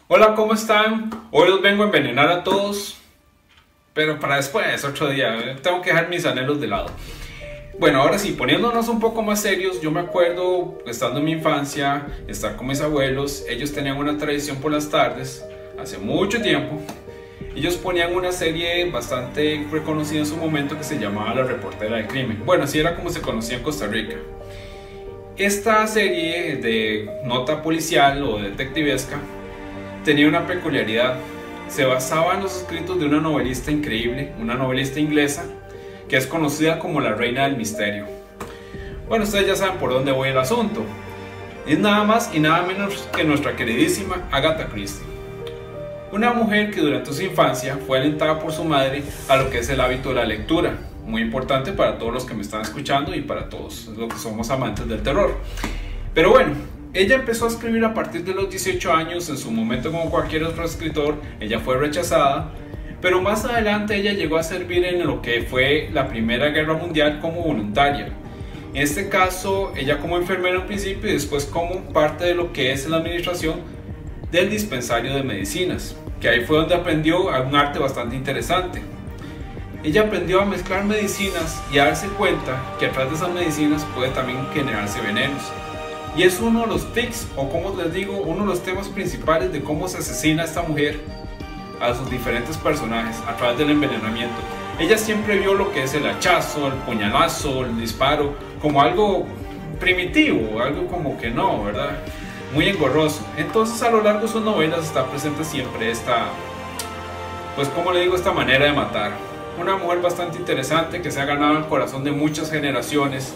[0.06, 1.10] Hola, ¿cómo están?
[1.32, 2.98] Hoy los vengo a envenenar a todos,
[3.94, 5.56] pero para después, otro día.
[5.60, 6.90] Tengo que dejar mis anhelos de lado.
[7.80, 12.08] Bueno, ahora sí, poniéndonos un poco más serios, yo me acuerdo, estando en mi infancia,
[12.28, 15.42] estar con mis abuelos, ellos tenían una tradición por las tardes,
[15.80, 16.78] hace mucho tiempo,
[17.56, 22.06] ellos ponían una serie bastante reconocida en su momento que se llamaba La Reportera del
[22.06, 22.42] Crimen.
[22.44, 24.16] Bueno, así era como se conocía en Costa Rica.
[25.38, 29.18] Esta serie de nota policial o detectivesca
[30.04, 31.14] tenía una peculiaridad.
[31.68, 35.46] Se basaba en los escritos de una novelista increíble, una novelista inglesa,
[36.10, 38.04] que es conocida como la Reina del Misterio.
[39.08, 40.82] Bueno, ustedes ya saben por dónde voy el asunto.
[41.68, 45.06] Es nada más y nada menos que nuestra queridísima Agatha Christie.
[46.10, 49.68] Una mujer que durante su infancia fue alentada por su madre a lo que es
[49.68, 53.20] el hábito de la lectura, muy importante para todos los que me están escuchando y
[53.20, 55.38] para todos los que somos amantes del terror.
[56.12, 56.54] Pero bueno,
[56.92, 60.42] ella empezó a escribir a partir de los 18 años, en su momento como cualquier
[60.42, 62.50] otro escritor, ella fue rechazada,
[63.00, 67.18] pero más adelante ella llegó a servir en lo que fue la Primera Guerra Mundial
[67.20, 68.08] como voluntaria.
[68.74, 72.72] En este caso, ella como enfermera en principio y después como parte de lo que
[72.72, 73.60] es la administración
[74.30, 78.82] del dispensario de medicinas, que ahí fue donde aprendió un arte bastante interesante.
[79.82, 84.10] Ella aprendió a mezclar medicinas y a darse cuenta que atrás de esas medicinas puede
[84.10, 85.42] también generarse venenos.
[86.16, 89.52] Y es uno de los tics, o como les digo, uno de los temas principales
[89.52, 91.00] de cómo se asesina a esta mujer
[91.80, 94.36] a sus diferentes personajes a través del envenenamiento.
[94.78, 99.26] Ella siempre vio lo que es el hachazo, el puñalazo, el disparo, como algo
[99.78, 101.98] primitivo, algo como que no, ¿verdad?
[102.54, 103.22] Muy engorroso.
[103.36, 106.26] Entonces a lo largo de sus novelas está presente siempre esta,
[107.56, 109.12] pues como le digo, esta manera de matar.
[109.60, 113.34] Una mujer bastante interesante que se ha ganado el corazón de muchas generaciones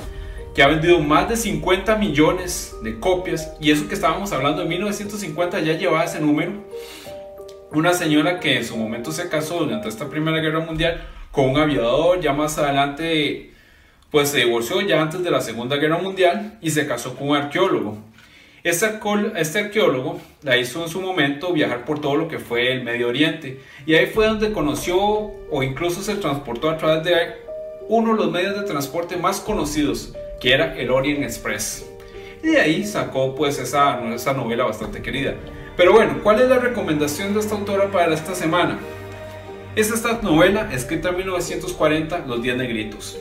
[0.54, 4.68] que ha vendido más de 50 millones de copias, y eso que estábamos hablando en
[4.68, 6.52] 1950 ya llevaba ese número.
[7.74, 11.56] Una señora que en su momento se casó durante esta Primera Guerra Mundial con un
[11.56, 13.50] aviador, ya más adelante
[14.12, 17.36] pues se divorció ya antes de la Segunda Guerra Mundial y se casó con un
[17.36, 17.98] arqueólogo.
[18.62, 18.86] Este,
[19.34, 23.08] este arqueólogo la hizo en su momento viajar por todo lo que fue el Medio
[23.08, 27.16] Oriente y ahí fue donde conoció o incluso se transportó a través de
[27.88, 31.84] uno de los medios de transporte más conocidos que era el Orient Express.
[32.40, 35.34] Y de ahí sacó pues esa, esa novela bastante querida.
[35.76, 38.78] Pero bueno, ¿cuál es la recomendación de esta autora para esta semana?
[39.74, 43.18] Es esta novela escrita en 1940, Los Diez Negritos.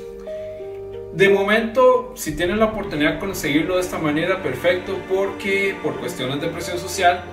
[1.13, 6.42] De momento, si tienen la oportunidad de conseguirlo de esta manera, perfecto, porque por cuestiones
[6.42, 7.24] de presión social,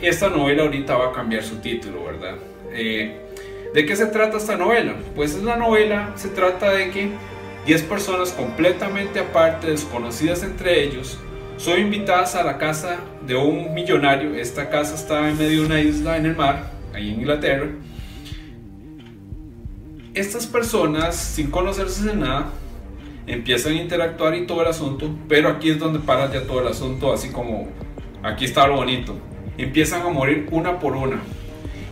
[0.00, 2.36] esta novela ahorita va a cambiar su título, ¿verdad?
[2.72, 3.16] Eh,
[3.74, 4.96] ¿De qué se trata esta novela?
[5.14, 7.10] Pues es la novela, se trata de que
[7.66, 11.18] 10 personas completamente aparte, desconocidas entre ellos,
[11.58, 14.34] son invitadas a la casa de un millonario.
[14.34, 17.66] Esta casa está en medio de una isla en el mar, ahí en Inglaterra.
[20.14, 22.46] Estas personas, sin conocerse de nada,
[23.26, 26.68] empiezan a interactuar y todo el asunto, pero aquí es donde para ya todo el
[26.68, 27.68] asunto, así como
[28.22, 29.16] aquí está lo bonito.
[29.58, 31.20] Empiezan a morir una por una.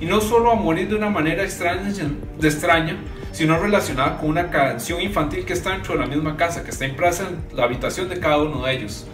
[0.01, 1.93] Y no solo a morir de una manera extraña,
[2.39, 2.97] de extraña
[3.33, 6.87] sino relacionada con una canción infantil que está dentro de la misma casa, que está
[6.87, 9.07] impresa en la habitación de cada uno de ellos.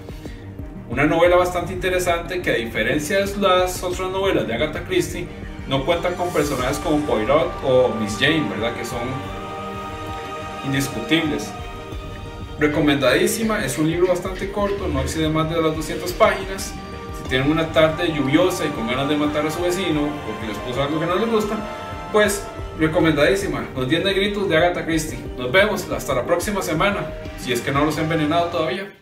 [0.93, 5.27] Una novela bastante interesante que a diferencia de las otras novelas de Agatha Christie,
[5.67, 8.75] no cuentan con personajes como Poirot o Miss Jane, ¿verdad?
[8.75, 9.01] Que son
[10.67, 11.51] indiscutibles.
[12.61, 16.75] Recomendadísima, es un libro bastante corto, no excede más de las 200 páginas.
[17.17, 20.59] Si tienen una tarde lluviosa y con ganas de matar a su vecino porque les
[20.59, 21.57] puso algo que no les gusta,
[22.13, 22.45] pues
[22.79, 25.19] recomendadísima, Los 10 negritos de Agatha Christie.
[25.39, 27.07] Nos vemos hasta la próxima semana,
[27.39, 28.93] si es que no los he envenenado todavía.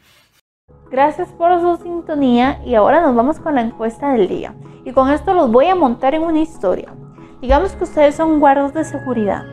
[0.90, 4.54] Gracias por su sintonía y ahora nos vamos con la encuesta del día.
[4.84, 6.92] Y con esto los voy a montar en una historia.
[7.40, 9.44] Digamos que ustedes son guardas de seguridad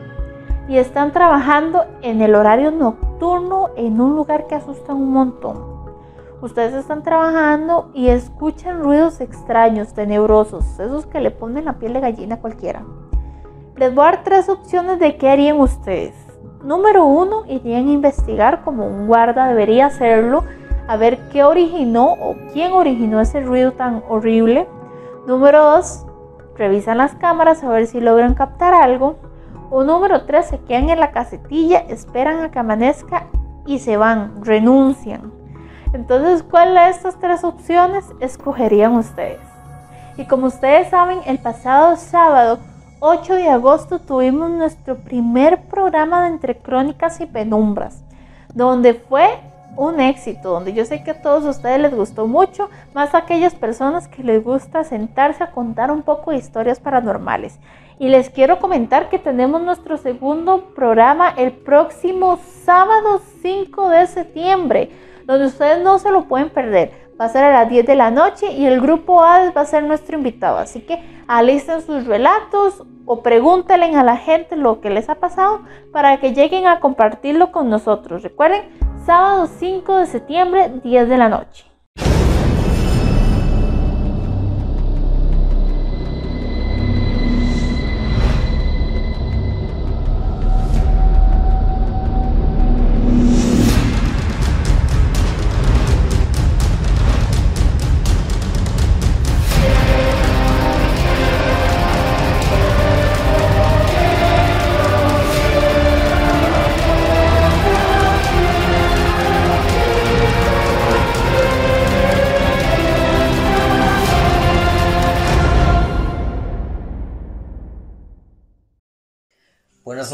[0.68, 5.78] y están trabajando en el horario nocturno en un lugar que asusta un montón.
[6.42, 12.00] Ustedes están trabajando y escuchan ruidos extraños, tenebrosos, esos que le ponen la piel de
[12.00, 12.82] gallina a cualquiera.
[13.76, 16.14] Les voy a dar tres opciones de qué harían ustedes.
[16.64, 20.42] Número uno, irían a investigar como un guarda debería hacerlo,
[20.88, 24.66] a ver qué originó o quién originó ese ruido tan horrible.
[25.26, 26.06] Número dos,
[26.56, 29.16] revisan las cámaras a ver si logran captar algo.
[29.70, 33.26] O número 3, se quedan en la casetilla, esperan a que amanezca
[33.66, 35.30] y se van, renuncian.
[35.92, 39.40] Entonces, ¿cuál de estas tres opciones escogerían ustedes?
[40.16, 42.58] Y como ustedes saben, el pasado sábado
[43.00, 48.02] 8 de agosto tuvimos nuestro primer programa de Entre Crónicas y Penumbras,
[48.54, 49.28] donde fue
[49.78, 53.54] un éxito, donde yo sé que a todos ustedes les gustó mucho, más a aquellas
[53.54, 57.58] personas que les gusta sentarse a contar un poco de historias paranormales.
[58.00, 64.90] Y les quiero comentar que tenemos nuestro segundo programa el próximo sábado 5 de septiembre,
[65.24, 67.08] donde ustedes no se lo pueden perder.
[67.20, 69.66] Va a ser a las 10 de la noche y el grupo A va a
[69.66, 70.58] ser nuestro invitado.
[70.58, 75.62] Así que alisten sus relatos o pregúntenle a la gente lo que les ha pasado
[75.92, 78.22] para que lleguen a compartirlo con nosotros.
[78.22, 78.62] Recuerden,
[79.08, 81.64] sábado 5 de septiembre, 10 de la noche.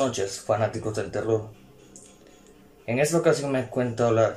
[0.05, 1.49] Noches, fanáticos del terror.
[2.87, 4.37] En esta ocasión me cuento hablar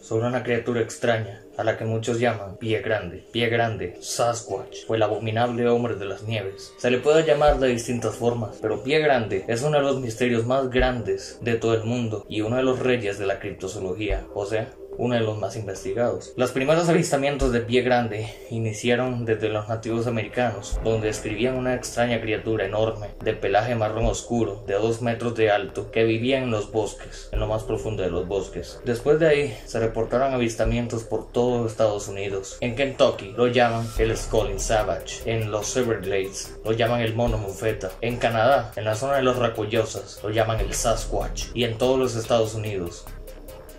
[0.00, 3.26] sobre una criatura extraña a la que muchos llaman Pie Grande.
[3.30, 6.72] Pie Grande, Sasquatch, o el abominable hombre de las nieves.
[6.78, 10.46] Se le puede llamar de distintas formas, pero Pie Grande es uno de los misterios
[10.46, 14.46] más grandes de todo el mundo y uno de los reyes de la criptozoología, o
[14.46, 16.32] sea, uno de los más investigados.
[16.36, 22.20] Los primeros avistamientos de pie grande iniciaron desde los nativos americanos, donde describían una extraña
[22.20, 26.70] criatura enorme, de pelaje marrón oscuro, de dos metros de alto, que vivía en los
[26.70, 28.80] bosques, en lo más profundo de los bosques.
[28.84, 32.58] Después de ahí, se reportaron avistamientos por todo Estados Unidos.
[32.60, 37.90] En Kentucky lo llaman el Sculling Savage, en los Everglades lo llaman el mono mufeta,
[38.00, 41.98] en Canadá, en la zona de los Racollosas, lo llaman el Sasquatch, y en todos
[41.98, 43.04] los Estados Unidos,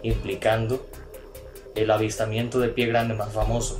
[0.02, 0.86] implicando
[1.76, 3.80] el avistamiento de pie grande más famoso,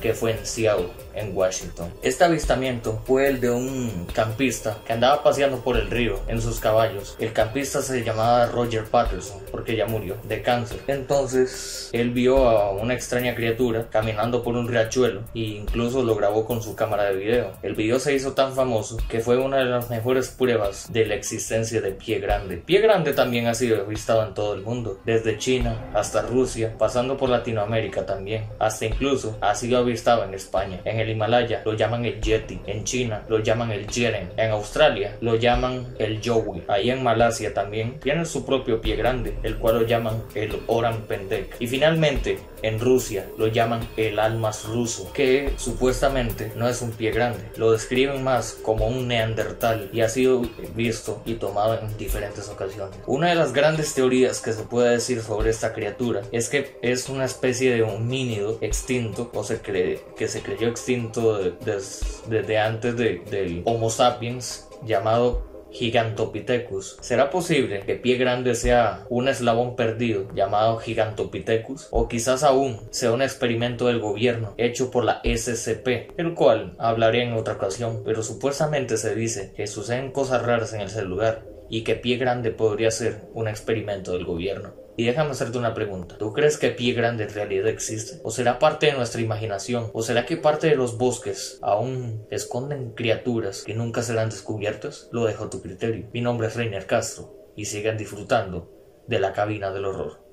[0.00, 1.92] que fue en Seattle, en Washington.
[2.02, 6.60] Este avistamiento fue el de un campista que andaba paseando por el río en sus
[6.60, 7.16] caballos.
[7.18, 10.80] El campista se llamaba Roger Patterson porque ya murió de cáncer.
[10.86, 16.44] Entonces él vio a una extraña criatura caminando por un riachuelo e incluso lo grabó
[16.44, 17.52] con su cámara de video.
[17.62, 21.14] El video se hizo tan famoso que fue una de las mejores pruebas de la
[21.14, 22.56] existencia de Pie Grande.
[22.56, 27.16] Pie Grande también ha sido avistado en todo el mundo, desde China hasta Rusia, pasando
[27.16, 32.60] por Latinoamérica también, hasta incluso ha sido avistado en España, Himalaya lo llaman el Yeti,
[32.66, 37.52] en China lo llaman el Jeren, en Australia lo llaman el Yowie, ahí en Malasia
[37.54, 41.56] también tienen su propio pie grande, el cual lo llaman el Oran Pendek.
[41.60, 47.10] Y finalmente en Rusia lo llaman el Almas ruso, que supuestamente no es un pie
[47.10, 50.42] grande, lo describen más como un neandertal y ha sido
[50.74, 52.98] visto y tomado en diferentes ocasiones.
[53.06, 57.08] Una de las grandes teorías que se puede decir sobre esta criatura es que es
[57.08, 63.62] una especie de homínido extinto o se cree que se creyó extinto desde antes del
[63.64, 66.96] Homo sapiens llamado Gigantopithecus.
[67.00, 71.88] ¿Será posible que Pie Grande sea un eslabón perdido llamado Gigantopithecus?
[71.90, 77.24] O quizás aún sea un experimento del gobierno hecho por la SCP, el cual hablaré
[77.24, 81.82] en otra ocasión, pero supuestamente se dice que suceden cosas raras en ese lugar y
[81.82, 84.83] que Pie Grande podría ser un experimento del gobierno.
[84.96, 86.16] Y déjame hacerte una pregunta.
[86.18, 88.20] ¿Tú crees que Pie Grande en realidad existe?
[88.22, 89.90] ¿O será parte de nuestra imaginación?
[89.92, 95.08] ¿O será que parte de los bosques aún esconden criaturas que nunca serán descubiertas?
[95.10, 96.08] Lo dejo a tu criterio.
[96.12, 98.70] Mi nombre es Reiner Castro y sigan disfrutando
[99.08, 100.24] de la cabina del horror.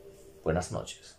[0.43, 1.18] Buenas noches.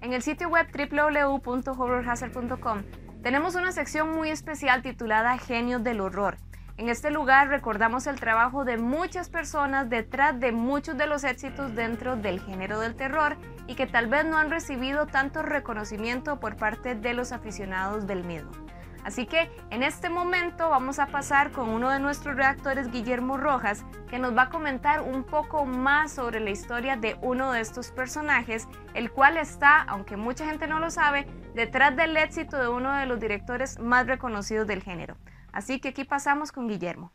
[0.00, 2.84] En el sitio web www.horrorhazard.com
[3.22, 6.36] tenemos una sección muy especial titulada Genios del Horror
[6.76, 11.74] en este lugar recordamos el trabajo de muchas personas detrás de muchos de los éxitos
[11.74, 13.36] dentro del género del terror
[13.68, 18.24] y que tal vez no han recibido tanto reconocimiento por parte de los aficionados del
[18.24, 18.50] mismo.
[19.04, 23.84] Así que en este momento vamos a pasar con uno de nuestros redactores, Guillermo Rojas,
[24.08, 27.90] que nos va a comentar un poco más sobre la historia de uno de estos
[27.90, 32.92] personajes, el cual está, aunque mucha gente no lo sabe, detrás del éxito de uno
[32.94, 35.16] de los directores más reconocidos del género.
[35.54, 37.12] Así que aquí pasamos con Guillermo.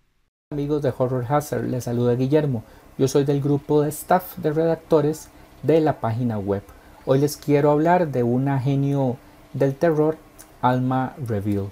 [0.50, 2.64] Amigos de Horror Hazard, les saluda Guillermo.
[2.98, 5.28] Yo soy del grupo de staff de redactores
[5.62, 6.64] de la página web.
[7.06, 9.18] Hoy les quiero hablar de una genio
[9.52, 10.18] del terror,
[10.62, 11.70] Alma Reveal.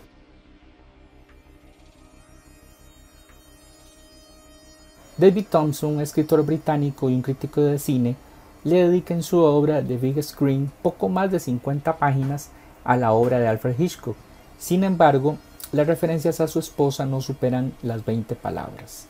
[5.15, 8.17] David Thompson, escritor británico y un crítico de cine,
[8.65, 12.49] le dedica en su obra The Big Screen poco más de 50 páginas
[12.83, 14.17] a la obra de Alfred Hitchcock.
[14.59, 15.37] Sin embargo,
[15.71, 19.07] las referencias a su esposa no superan las 20 palabras.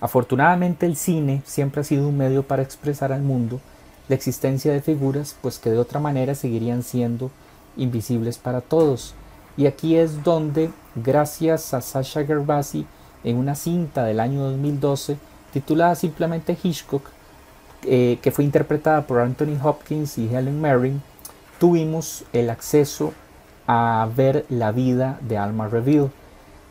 [0.00, 3.60] Afortunadamente el cine siempre ha sido un medio para expresar al mundo
[4.08, 7.30] la existencia de figuras pues que de otra manera seguirían siendo
[7.76, 9.14] invisibles para todos.
[9.56, 12.86] Y aquí es donde, gracias a Sasha Gervasi,
[13.24, 15.16] en una cinta del año 2012
[15.52, 17.08] titulada simplemente Hitchcock,
[17.84, 21.02] eh, que fue interpretada por Anthony Hopkins y Helen Mirren,
[21.58, 23.14] tuvimos el acceso
[23.66, 26.10] a ver la vida de Alma Reville.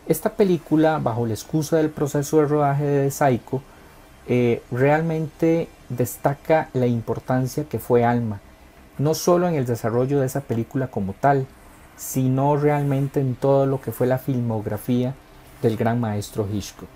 [0.08, 3.62] Esta película, bajo la excusa del proceso de rodaje de Psycho,
[4.28, 8.40] eh, realmente destaca la importancia que fue Alma,
[8.98, 11.46] no solo en el desarrollo de esa película como tal,
[11.98, 15.14] sino realmente en todo lo que fue la filmografía
[15.62, 16.90] del gran maestro Hitchcock.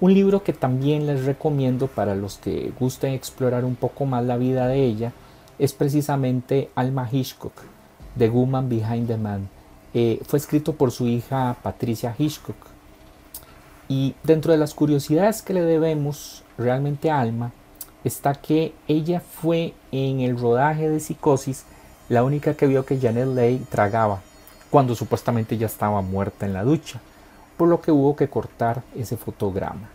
[0.00, 4.36] Un libro que también les recomiendo para los que gusten explorar un poco más la
[4.36, 5.12] vida de ella
[5.58, 7.52] es precisamente Alma Hitchcock,
[8.18, 9.48] The Woman Behind the Man.
[9.94, 12.56] Eh, fue escrito por su hija Patricia Hitchcock.
[13.88, 17.52] Y dentro de las curiosidades que le debemos realmente a Alma
[18.04, 21.64] está que ella fue en el rodaje de Psicosis
[22.08, 24.20] la única que vio que Janet Leigh tragaba,
[24.70, 27.00] cuando supuestamente ya estaba muerta en la ducha,
[27.56, 29.90] por lo que hubo que cortar ese fotograma.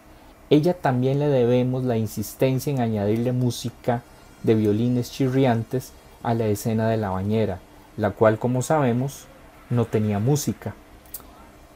[0.49, 4.03] Ella también le debemos la insistencia en añadirle música
[4.43, 7.59] de violines chirriantes a la escena de la bañera,
[7.97, 9.25] la cual como sabemos
[9.69, 10.73] no tenía música.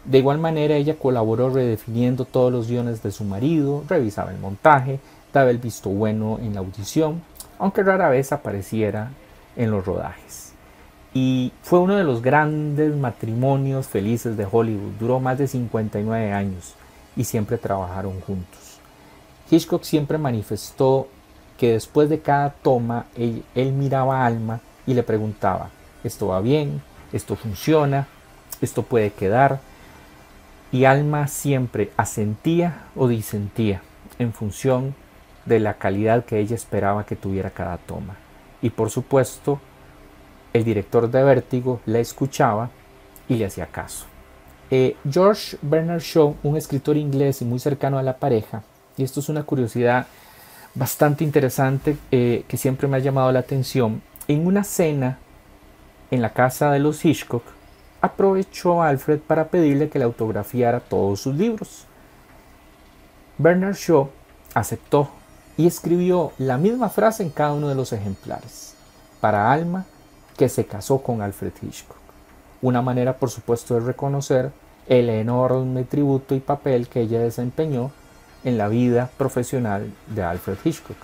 [0.05, 4.99] De igual manera ella colaboró redefiniendo todos los guiones de su marido, revisaba el montaje,
[5.33, 7.21] daba el visto bueno en la audición,
[7.59, 9.11] aunque rara vez apareciera
[9.55, 10.53] en los rodajes.
[11.13, 16.75] Y fue uno de los grandes matrimonios felices de Hollywood, duró más de 59 años
[17.15, 18.79] y siempre trabajaron juntos.
[19.49, 21.07] Hitchcock siempre manifestó
[21.57, 23.43] que después de cada toma él,
[23.73, 25.69] miraba a Alma y le preguntaba,
[26.07, 26.81] ¿esto va bien?
[27.13, 28.07] ¿Esto funciona?
[28.61, 29.59] ¿Esto puede quedar?
[30.71, 33.81] Y Alma siempre asentía o disentía
[34.19, 34.95] en función
[35.45, 38.15] de la calidad que ella esperaba que tuviera cada toma.
[38.61, 39.59] Y por supuesto,
[40.53, 42.69] el director de Vértigo la escuchaba
[43.29, 44.05] y le hacía caso.
[44.69, 48.63] Eh, George Bernard Shaw, un escritor inglés y muy cercano a la pareja,
[48.97, 50.07] y esto es una curiosidad
[50.75, 55.19] bastante interesante eh, que siempre me ha llamado la atención, en una cena
[56.11, 57.43] en la casa de los Hitchcock,
[58.01, 61.85] aprovechó a Alfred para pedirle que le autografiara todos sus libros.
[63.37, 64.09] Bernard Shaw
[64.53, 65.09] aceptó
[65.57, 68.75] y escribió la misma frase en cada uno de los ejemplares,
[69.19, 69.85] para Alma,
[70.37, 71.97] que se casó con Alfred Hitchcock.
[72.61, 74.51] Una manera, por supuesto, de reconocer
[74.87, 77.91] el enorme tributo y papel que ella desempeñó
[78.43, 80.97] en la vida profesional de Alfred Hitchcock.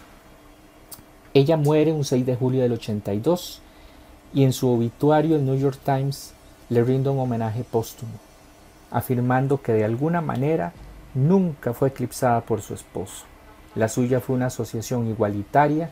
[1.33, 3.62] Ella muere un 6 de julio del 82
[4.33, 6.33] y en su obituario el New York Times
[6.69, 8.13] le rinde un homenaje póstumo,
[8.89, 10.73] afirmando que de alguna manera
[11.13, 13.25] nunca fue eclipsada por su esposo.
[13.75, 15.89] La suya fue una asociación igualitaria,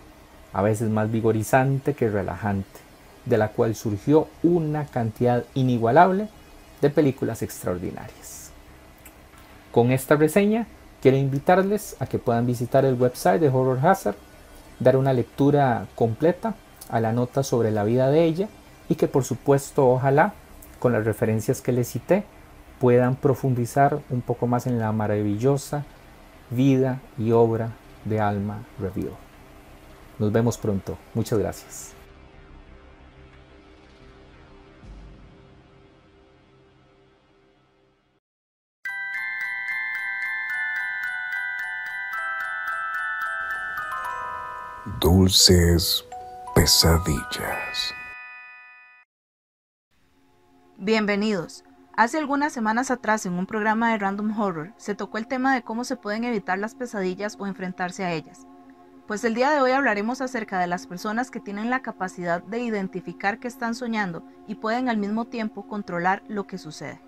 [0.54, 2.80] a veces más vigorizante que relajante,
[3.26, 6.28] de la cual surgió una cantidad inigualable
[6.82, 8.52] de películas extraordinarias.
[9.72, 10.68] Con esta reseña
[11.02, 14.16] quiero invitarles a que puedan visitar el website de Horror Hazard,
[14.80, 16.56] dar una lectura completa
[16.92, 18.48] a la nota sobre la vida de ella
[18.90, 20.34] y que por supuesto ojalá
[20.80, 22.26] con las referencias que les cité
[22.80, 25.86] puedan profundizar un poco más en la maravillosa
[26.50, 27.72] vida y obra
[28.06, 29.12] de Alma Review.
[30.20, 30.98] Nos vemos pronto.
[31.14, 31.94] Muchas gracias.
[45.00, 46.06] Dulces
[46.62, 47.92] pesadillas.
[50.78, 51.64] Bienvenidos.
[51.98, 55.64] Hace algunas semanas atrás en un programa de Random Horror se tocó el tema de
[55.64, 58.46] cómo se pueden evitar las pesadillas o enfrentarse a ellas.
[59.08, 62.60] Pues el día de hoy hablaremos acerca de las personas que tienen la capacidad de
[62.60, 67.02] identificar que están soñando y pueden al mismo tiempo controlar lo que sucede.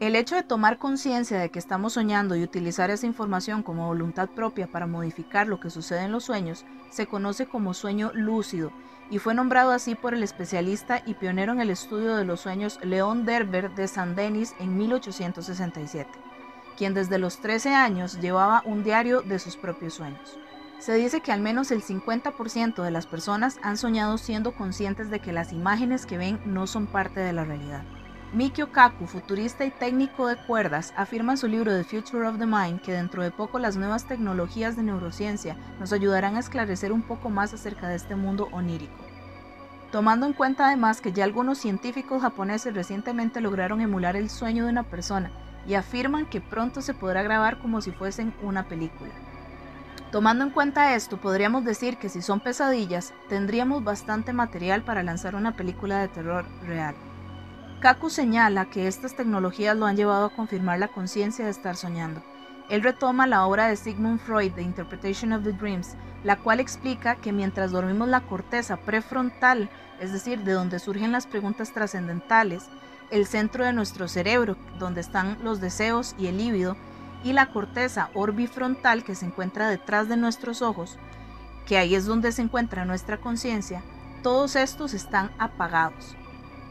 [0.00, 4.28] El hecho de tomar conciencia de que estamos soñando y utilizar esa información como voluntad
[4.28, 8.70] propia para modificar lo que sucede en los sueños se conoce como sueño lúcido
[9.10, 12.78] y fue nombrado así por el especialista y pionero en el estudio de los sueños
[12.84, 16.08] León Derber de San Denis en 1867,
[16.76, 20.38] quien desde los 13 años llevaba un diario de sus propios sueños.
[20.78, 25.18] Se dice que al menos el 50% de las personas han soñado siendo conscientes de
[25.18, 27.82] que las imágenes que ven no son parte de la realidad.
[28.34, 32.44] Mikio Kaku, futurista y técnico de cuerdas, afirma en su libro The Future of the
[32.44, 37.00] Mind que dentro de poco las nuevas tecnologías de neurociencia nos ayudarán a esclarecer un
[37.00, 38.92] poco más acerca de este mundo onírico.
[39.90, 44.72] Tomando en cuenta además que ya algunos científicos japoneses recientemente lograron emular el sueño de
[44.72, 45.30] una persona
[45.66, 49.12] y afirman que pronto se podrá grabar como si fuesen una película.
[50.12, 55.34] Tomando en cuenta esto, podríamos decir que si son pesadillas, tendríamos bastante material para lanzar
[55.34, 56.94] una película de terror real.
[57.80, 62.20] Kaku señala que estas tecnologías lo han llevado a confirmar la conciencia de estar soñando.
[62.68, 67.14] Él retoma la obra de Sigmund Freud, The Interpretation of the Dreams, la cual explica
[67.14, 69.70] que mientras dormimos la corteza prefrontal,
[70.00, 72.64] es decir, de donde surgen las preguntas trascendentales,
[73.12, 76.76] el centro de nuestro cerebro, donde están los deseos y el líbido,
[77.22, 80.98] y la corteza orbifrontal que se encuentra detrás de nuestros ojos,
[81.64, 83.84] que ahí es donde se encuentra nuestra conciencia,
[84.24, 86.16] todos estos están apagados.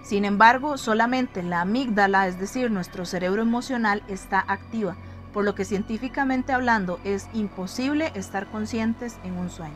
[0.04, 4.96] Sin embargo, solamente la amígdala, es decir, nuestro cerebro emocional, está activa,
[5.34, 9.76] por lo que científicamente hablando es imposible estar conscientes en un sueño.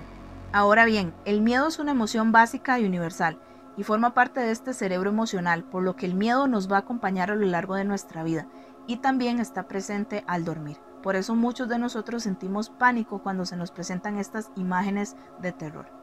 [0.53, 3.39] Ahora bien, el miedo es una emoción básica y universal,
[3.77, 6.79] y forma parte de este cerebro emocional, por lo que el miedo nos va a
[6.79, 8.47] acompañar a lo largo de nuestra vida,
[8.87, 10.77] y también está presente al dormir.
[11.03, 16.00] Por eso muchos de nosotros sentimos pánico cuando se nos presentan estas imágenes de terror.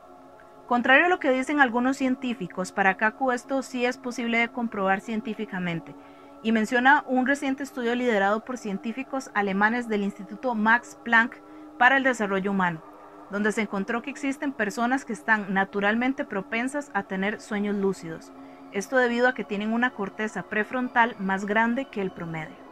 [0.68, 5.00] Contrario a lo que dicen algunos científicos, para Kaku esto sí es posible de comprobar
[5.00, 5.94] científicamente,
[6.42, 11.38] y menciona un reciente estudio liderado por científicos alemanes del Instituto Max Planck
[11.78, 12.82] para el Desarrollo Humano,
[13.30, 18.30] donde se encontró que existen personas que están naturalmente propensas a tener sueños lúcidos,
[18.72, 22.68] esto debido a que tienen una corteza prefrontal más grande que el promedio.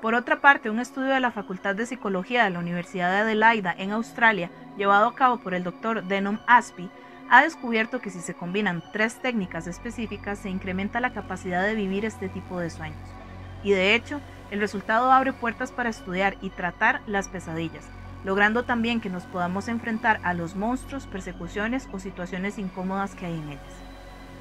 [0.00, 3.74] Por otra parte, un estudio de la Facultad de Psicología de la Universidad de Adelaida
[3.76, 6.04] en Australia, llevado a cabo por el Dr.
[6.04, 6.88] Denom Aspie,
[7.32, 12.04] ha descubierto que si se combinan tres técnicas específicas se incrementa la capacidad de vivir
[12.04, 13.00] este tipo de sueños.
[13.64, 14.20] Y de hecho,
[14.50, 17.86] el resultado abre puertas para estudiar y tratar las pesadillas,
[18.22, 23.38] logrando también que nos podamos enfrentar a los monstruos, persecuciones o situaciones incómodas que hay
[23.38, 23.74] en ellas.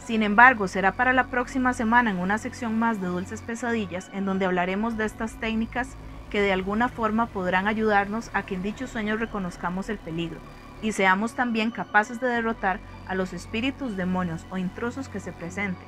[0.03, 4.25] Sin embargo, será para la próxima semana en una sección más de Dulces Pesadillas en
[4.25, 5.95] donde hablaremos de estas técnicas
[6.29, 10.41] que de alguna forma podrán ayudarnos a que en dichos sueños reconozcamos el peligro,
[10.81, 15.87] y seamos también capaces de derrotar a los espíritus, demonios o intrusos que se presenten,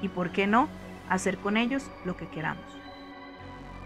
[0.00, 0.68] y por qué no,
[1.08, 2.64] hacer con ellos lo que queramos.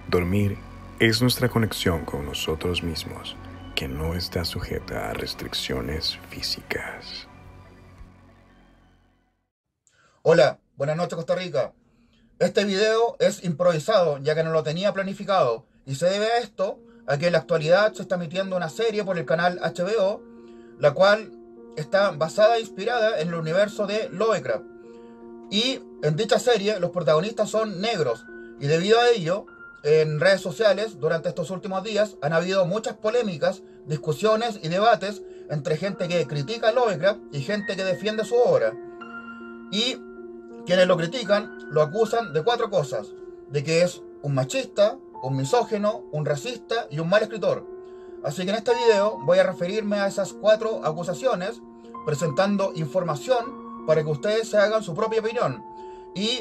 [0.08, 0.56] Dormir
[0.98, 3.36] es nuestra conexión con nosotros mismos,
[3.74, 7.28] que no está sujeta a restricciones físicas.
[10.22, 11.72] Hola, buenas noches Costa Rica.
[12.38, 16.78] Este video es improvisado ya que no lo tenía planificado y se debe a esto
[17.06, 20.35] a que en la actualidad se está emitiendo una serie por el canal HBO
[20.78, 21.32] la cual
[21.76, 24.64] está basada e inspirada en el universo de Lovecraft.
[25.50, 28.24] Y en dicha serie los protagonistas son negros
[28.58, 29.46] y debido a ello
[29.82, 35.76] en redes sociales durante estos últimos días han habido muchas polémicas, discusiones y debates entre
[35.76, 38.72] gente que critica Lovecraft y gente que defiende su obra.
[39.70, 39.96] Y
[40.64, 43.08] quienes lo critican lo acusan de cuatro cosas,
[43.50, 47.75] de que es un machista, un misógeno, un racista y un mal escritor.
[48.26, 51.62] Así que en este video voy a referirme a esas cuatro acusaciones,
[52.04, 55.64] presentando información para que ustedes se hagan su propia opinión.
[56.12, 56.40] Y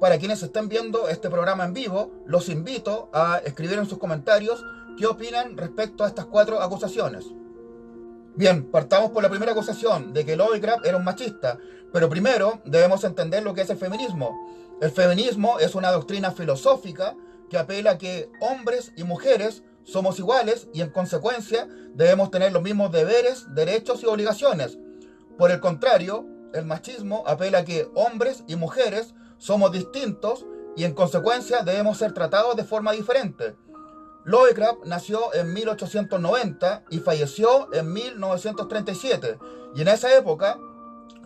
[0.00, 4.60] para quienes estén viendo este programa en vivo, los invito a escribir en sus comentarios
[4.98, 7.26] qué opinan respecto a estas cuatro acusaciones.
[8.34, 11.58] Bien, partamos por la primera acusación de que Lovecraft era un machista,
[11.92, 14.36] pero primero debemos entender lo que es el feminismo.
[14.80, 17.14] El feminismo es una doctrina filosófica
[17.48, 22.62] que apela a que hombres y mujeres somos iguales y en consecuencia debemos tener los
[22.62, 24.78] mismos deberes, derechos y obligaciones.
[25.38, 30.94] Por el contrario, el machismo apela a que hombres y mujeres somos distintos y en
[30.94, 33.56] consecuencia debemos ser tratados de forma diferente.
[34.24, 39.38] Lovecraft nació en 1890 y falleció en 1937
[39.74, 40.58] y en esa época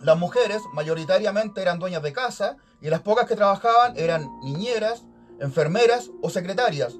[0.01, 5.03] las mujeres mayoritariamente eran dueñas de casa y las pocas que trabajaban eran niñeras,
[5.39, 6.95] enfermeras o secretarias.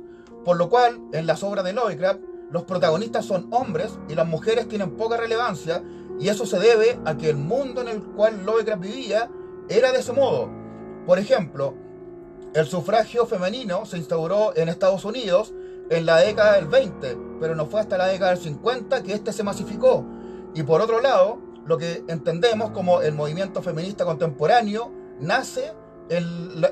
[0.45, 2.21] Por lo cual, en las obras de Lovecraft,
[2.51, 5.83] los protagonistas son hombres y las mujeres tienen poca relevancia,
[6.19, 9.29] y eso se debe a que el mundo en el cual Lovecraft vivía
[9.67, 10.49] era de ese modo.
[11.05, 11.73] Por ejemplo,
[12.53, 15.53] el sufragio femenino se instauró en Estados Unidos
[15.89, 19.33] en la década del 20, pero no fue hasta la década del 50 que este
[19.33, 20.05] se masificó.
[20.53, 25.73] Y por otro lado, lo que entendemos como el movimiento feminista contemporáneo nace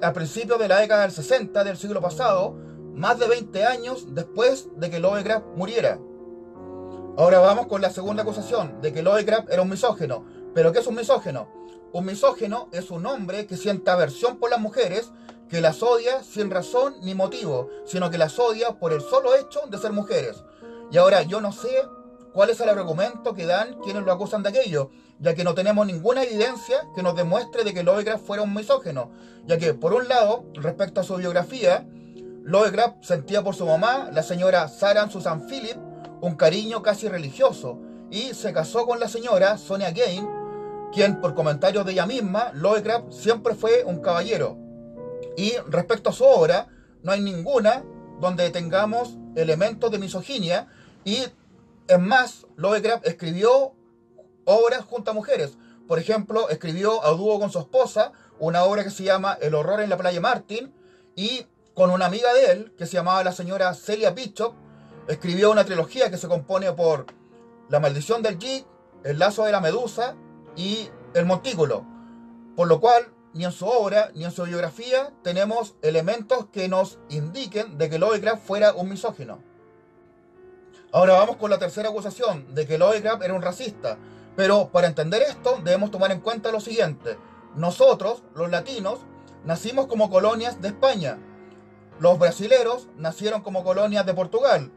[0.02, 2.56] a principios de la década del 60 del siglo pasado,
[2.94, 6.00] más de 20 años después de que Lovecraft muriera.
[7.18, 10.26] Ahora vamos con la segunda acusación, de que Lovecraft era un misógeno.
[10.54, 11.48] ¿Pero qué es un misógeno?
[11.92, 15.12] Un misógeno es un hombre que siente aversión por las mujeres,
[15.50, 19.62] que las odia sin razón ni motivo, sino que las odia por el solo hecho
[19.70, 20.44] de ser mujeres.
[20.92, 21.70] Y ahora yo no sé
[22.34, 24.90] cuál es el argumento que dan quienes lo acusan de aquello,
[25.20, 29.12] ya que no tenemos ninguna evidencia que nos demuestre de que Lovecraft fuera un misógeno,
[29.46, 31.88] ya que por un lado, respecto a su biografía,
[32.44, 35.78] Lovecraft sentía por su mamá, la señora Sarah Susan Phillip,
[36.20, 37.80] un cariño casi religioso,
[38.12, 40.28] y se casó con la señora Sonia Gain,
[40.92, 44.58] quien por comentarios de ella misma, Lovecraft siempre fue un caballero.
[45.38, 46.68] Y respecto a su obra,
[47.02, 47.86] no hay ninguna
[48.20, 50.68] donde tengamos elementos de misoginia
[51.06, 51.24] y
[51.88, 53.74] es más, Lovecraft escribió
[54.46, 55.58] obras junto a mujeres.
[55.88, 59.82] Por ejemplo, escribió a dúo con su esposa una obra que se llama El horror
[59.82, 60.74] en la playa Martin
[61.16, 64.54] y con una amiga de él que se llamaba la señora Celia Bishop
[65.08, 67.08] escribió una trilogía que se compone por
[67.70, 68.66] La maldición del Jig,
[69.04, 70.16] El lazo de la medusa
[70.56, 71.86] y El montículo.
[72.56, 77.00] Por lo cual, ni en su obra ni en su biografía tenemos elementos que nos
[77.10, 79.40] indiquen de que Lovecraft fuera un misógino.
[80.92, 83.98] Ahora vamos con la tercera acusación, de que Lovecraft era un racista.
[84.36, 87.18] Pero para entender esto debemos tomar en cuenta lo siguiente.
[87.56, 89.00] Nosotros, los latinos,
[89.44, 91.18] nacimos como colonias de España.
[92.00, 94.72] Los brasileros nacieron como colonias de Portugal.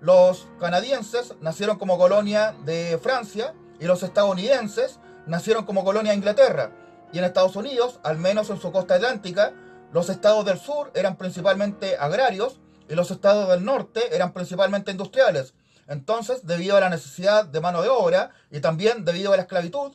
[0.00, 6.70] Los canadienses nacieron como colonia de Francia y los estadounidenses nacieron como colonia de Inglaterra.
[7.12, 9.54] Y en Estados Unidos, al menos en su costa atlántica,
[9.92, 15.54] los estados del sur eran principalmente agrarios y los estados del norte eran principalmente industriales.
[15.86, 19.92] Entonces, debido a la necesidad de mano de obra y también debido a la esclavitud,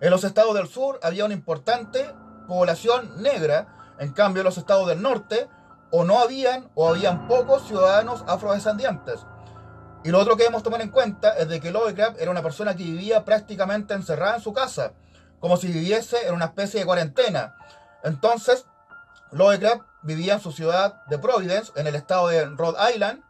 [0.00, 2.06] en los estados del sur había una importante
[2.48, 5.48] población negra, en cambio en los estados del norte
[5.98, 9.24] o no habían o habían pocos ciudadanos afrodescendientes.
[10.04, 12.76] Y lo otro que debemos tomar en cuenta es de que Lovecraft era una persona
[12.76, 14.92] que vivía prácticamente encerrada en su casa,
[15.40, 17.56] como si viviese en una especie de cuarentena.
[18.04, 18.66] Entonces,
[19.30, 23.22] Lovecraft vivía en su ciudad de Providence, en el estado de Rhode Island,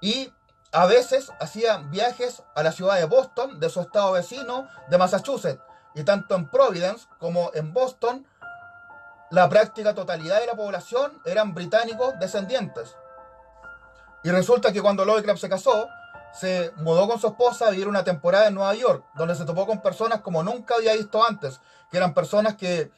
[0.00, 0.32] y
[0.72, 5.60] a veces hacía viajes a la ciudad de Boston, de su estado vecino de Massachusetts.
[5.94, 8.26] Y tanto en Providence como en Boston,
[9.34, 12.94] la práctica totalidad de la población eran británicos descendientes.
[14.22, 15.88] Y resulta que cuando Lovecraft se casó,
[16.32, 19.66] se mudó con su esposa a vivir una temporada en Nueva York, donde se topó
[19.66, 21.60] con personas como nunca había visto antes,
[21.90, 22.92] que eran personas que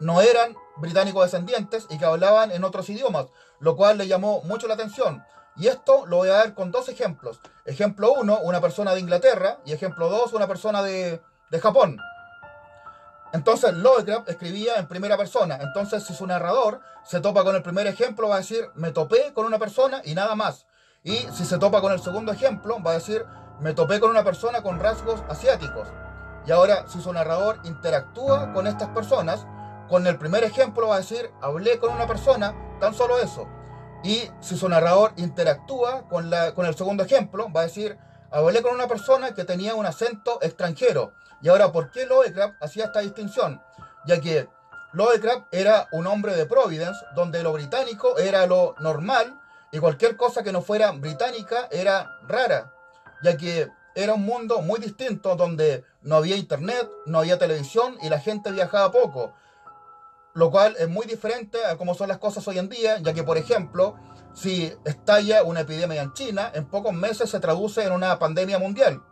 [0.00, 3.26] no eran británicos descendientes y que hablaban en otros idiomas,
[3.60, 5.24] lo cual le llamó mucho la atención.
[5.54, 7.38] Y esto lo voy a dar con dos ejemplos.
[7.64, 11.22] Ejemplo 1, una persona de Inglaterra, y ejemplo 2, una persona de,
[11.52, 11.96] de Japón.
[13.32, 15.58] Entonces Lovecraft escribía en primera persona.
[15.60, 19.32] Entonces si su narrador se topa con el primer ejemplo, va a decir, me topé
[19.34, 20.66] con una persona y nada más.
[21.02, 23.24] Y si se topa con el segundo ejemplo, va a decir,
[23.60, 25.88] me topé con una persona con rasgos asiáticos.
[26.46, 29.46] Y ahora, si su narrador interactúa con estas personas,
[29.88, 33.48] con el primer ejemplo va a decir, hablé con una persona, tan solo eso.
[34.02, 37.98] Y si su narrador interactúa con, la, con el segundo ejemplo, va a decir,
[38.30, 41.12] hablé con una persona que tenía un acento extranjero.
[41.42, 43.62] Y ahora, ¿por qué Lovecraft hacía esta distinción?
[44.06, 44.48] Ya que
[44.92, 49.40] Lovecraft era un hombre de Providence, donde lo británico era lo normal
[49.72, 52.72] y cualquier cosa que no fuera británica era rara,
[53.22, 58.08] ya que era un mundo muy distinto donde no había internet, no había televisión y
[58.08, 59.34] la gente viajaba poco
[60.36, 63.24] lo cual es muy diferente a cómo son las cosas hoy en día, ya que,
[63.24, 63.96] por ejemplo,
[64.34, 69.02] si estalla una epidemia en China, en pocos meses se traduce en una pandemia mundial.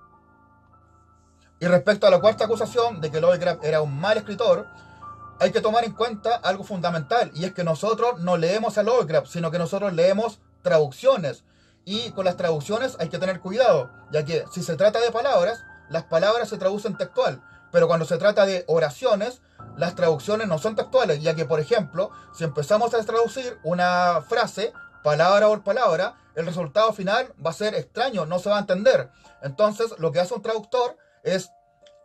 [1.65, 4.67] Y respecto a la cuarta acusación de que Lovecraft era un mal escritor,
[5.41, 9.29] hay que tomar en cuenta algo fundamental, y es que nosotros no leemos a Lovecraft,
[9.29, 11.43] sino que nosotros leemos traducciones.
[11.87, 15.65] Y con las traducciones hay que tener cuidado, ya que si se trata de palabras,
[15.89, 17.43] las palabras se traducen textual,
[17.73, 19.41] pero cuando se trata de oraciones,
[19.79, 24.75] las traducciones no son textuales, ya que, por ejemplo, si empezamos a traducir una frase
[25.03, 29.09] palabra por palabra, el resultado final va a ser extraño, no se va a entender.
[29.41, 31.51] Entonces, lo que hace un traductor es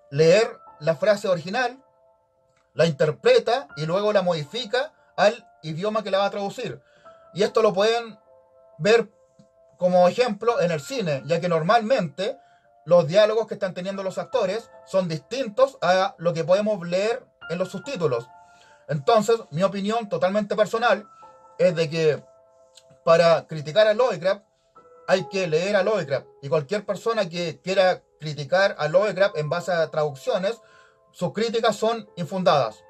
[0.10, 1.84] leer la frase original,
[2.74, 6.82] la interpreta y luego la modifica al idioma que la va a traducir.
[7.34, 8.18] Y esto lo pueden
[8.78, 9.10] ver
[9.78, 12.38] como ejemplo en el cine, ya que normalmente
[12.86, 17.58] los diálogos que están teniendo los actores son distintos a lo que podemos leer en
[17.58, 18.28] los subtítulos.
[18.88, 21.08] Entonces, mi opinión totalmente personal
[21.58, 22.24] es de que
[23.04, 24.44] para criticar a Lovecraft
[25.08, 26.28] hay que leer a Lovecraft.
[26.42, 30.62] Y cualquier persona que quiera criticar a Lovecraft en base a traducciones,
[31.12, 32.84] sus críticas son infundadas.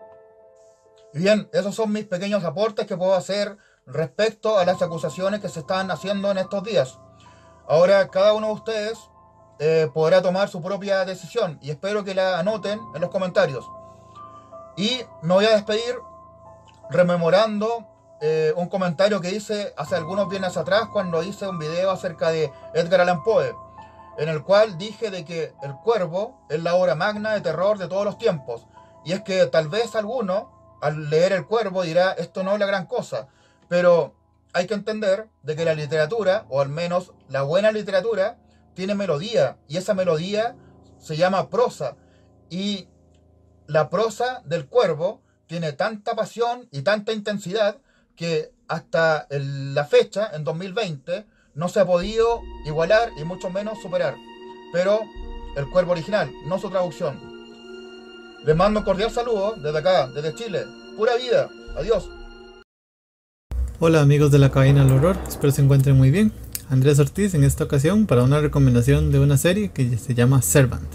[1.14, 5.62] Bien, esos son mis pequeños aportes que puedo hacer respecto a las acusaciones que se
[5.62, 7.00] están haciendo en estos días.
[7.68, 9.00] Ahora, cada uno de ustedes
[9.60, 13.70] eh, podrá tomar su propia decisión y espero que la anoten en los comentarios.
[14.78, 15.96] Y me voy a despedir
[16.90, 17.86] rememorando
[18.22, 22.52] eh, un comentario que hice hace algunos viernes atrás cuando hice un video acerca de
[22.74, 23.56] Edgar Allan Poe,
[24.20, 27.88] en el cual dije de que El Cuervo es la obra magna de terror de
[27.88, 28.68] todos los tiempos.
[29.06, 32.66] Y es que tal vez alguno, al leer El Cuervo, dirá, esto no es la
[32.66, 33.30] gran cosa,
[33.70, 34.14] pero
[34.52, 38.38] hay que entender de que la literatura, o al menos la buena literatura,
[38.74, 40.58] tiene melodía, y esa melodía
[40.98, 41.96] se llama prosa.
[42.50, 42.90] Y
[43.68, 47.78] la prosa del cuervo tiene tanta pasión y tanta intensidad
[48.18, 51.26] que hasta la fecha, en 2020,
[51.60, 54.16] no se ha podido igualar y mucho menos superar.
[54.72, 55.02] Pero
[55.58, 57.20] el cuervo original, no su traducción.
[58.46, 60.64] Les mando un cordial saludo desde acá, desde Chile.
[60.96, 61.50] Pura vida.
[61.78, 62.10] Adiós.
[63.82, 66.32] Hola amigos de la cabina del horror, espero se encuentren muy bien.
[66.70, 70.88] Andrés Ortiz en esta ocasión para una recomendación de una serie que se llama Servant.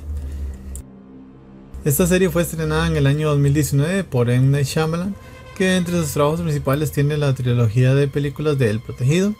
[1.84, 4.48] Esta serie fue estrenada en el año 2019 por M.
[4.48, 5.14] Night Shyamalan,
[5.58, 9.34] que entre sus trabajos principales tiene la trilogía de películas de El Protegido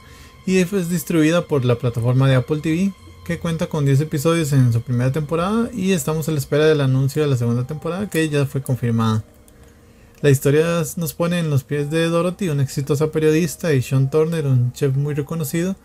[0.47, 2.93] y es distribuida por la plataforma de Apple TV,
[3.25, 6.81] que cuenta con 10 episodios en su primera temporada y estamos a la espera del
[6.81, 9.25] anuncio de la segunda temporada que ya fue confirmada.
[10.21, 14.47] La historia nos pone en los pies de Dorothy, una exitosa periodista, y Sean Turner,
[14.47, 15.77] un chef muy reconocido,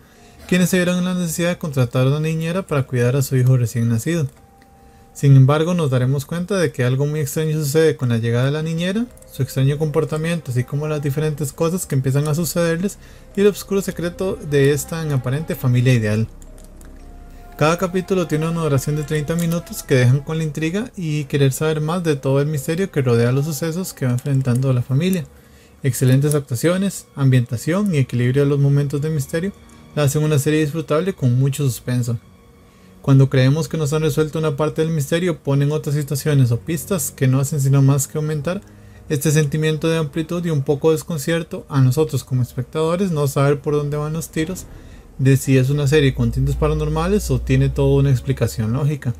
[0.48, 3.36] quienes se vieron en la necesidad de contratar a una niñera para cuidar a su
[3.36, 4.28] hijo recién nacido.
[5.20, 8.52] Sin embargo, nos daremos cuenta de que algo muy extraño sucede con la llegada de
[8.52, 12.96] la niñera, su extraño comportamiento, así como las diferentes cosas que empiezan a sucederles
[13.36, 16.26] y el oscuro secreto de esta aparente familia ideal.
[17.58, 21.52] Cada capítulo tiene una duración de 30 minutos que dejan con la intriga y querer
[21.52, 25.26] saber más de todo el misterio que rodea los sucesos que va enfrentando la familia.
[25.82, 29.52] Excelentes actuaciones, ambientación y equilibrio de los momentos de misterio
[29.94, 32.18] la hacen una serie disfrutable con mucho suspenso.
[33.02, 37.10] Cuando creemos que nos han resuelto una parte del misterio, ponen otras situaciones o pistas
[37.10, 38.60] que no hacen sino más que aumentar
[39.08, 43.60] este sentimiento de amplitud y un poco de desconcierto a nosotros como espectadores no saber
[43.60, 44.66] por dónde van los tiros
[45.18, 49.14] de si es una serie con tintes paranormales o tiene toda una explicación lógica.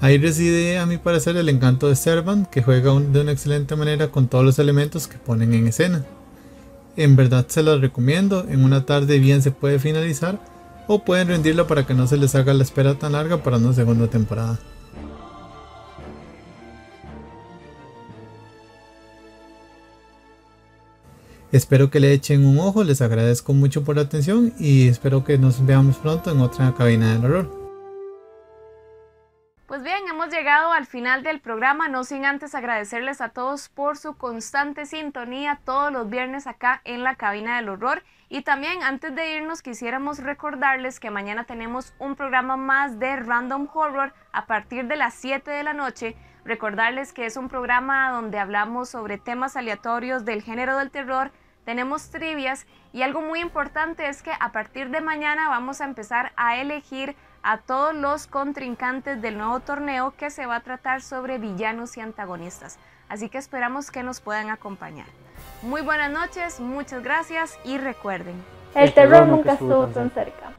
[0.00, 4.08] Ahí reside a mi parecer el encanto de Servant que juega de una excelente manera
[4.10, 6.04] con todos los elementos que ponen en escena.
[6.96, 10.40] En verdad se las recomiendo, en una tarde bien se puede finalizar
[10.86, 13.72] o pueden rendirla para que no se les haga la espera tan larga para una
[13.72, 14.58] segunda temporada.
[21.54, 25.38] Espero que le echen un ojo, les agradezco mucho por la atención y espero que
[25.38, 27.64] nos veamos pronto en otra cabina del horror.
[29.68, 33.96] Pues bien, hemos llegado al final del programa, no sin antes agradecerles a todos por
[33.96, 38.02] su constante sintonía todos los viernes acá en la cabina del horror.
[38.34, 43.68] Y también antes de irnos quisiéramos recordarles que mañana tenemos un programa más de Random
[43.72, 46.16] Horror a partir de las 7 de la noche.
[46.44, 51.30] Recordarles que es un programa donde hablamos sobre temas aleatorios del género del terror,
[51.64, 56.32] tenemos trivias y algo muy importante es que a partir de mañana vamos a empezar
[56.34, 57.14] a elegir
[57.44, 62.00] a todos los contrincantes del nuevo torneo que se va a tratar sobre villanos y
[62.00, 62.80] antagonistas.
[63.08, 65.06] Así que esperamos que nos puedan acompañar.
[65.62, 68.34] Muy buenas noches, muchas gracias y recuerden.
[68.74, 70.52] El terror nunca estuvo tan cerca.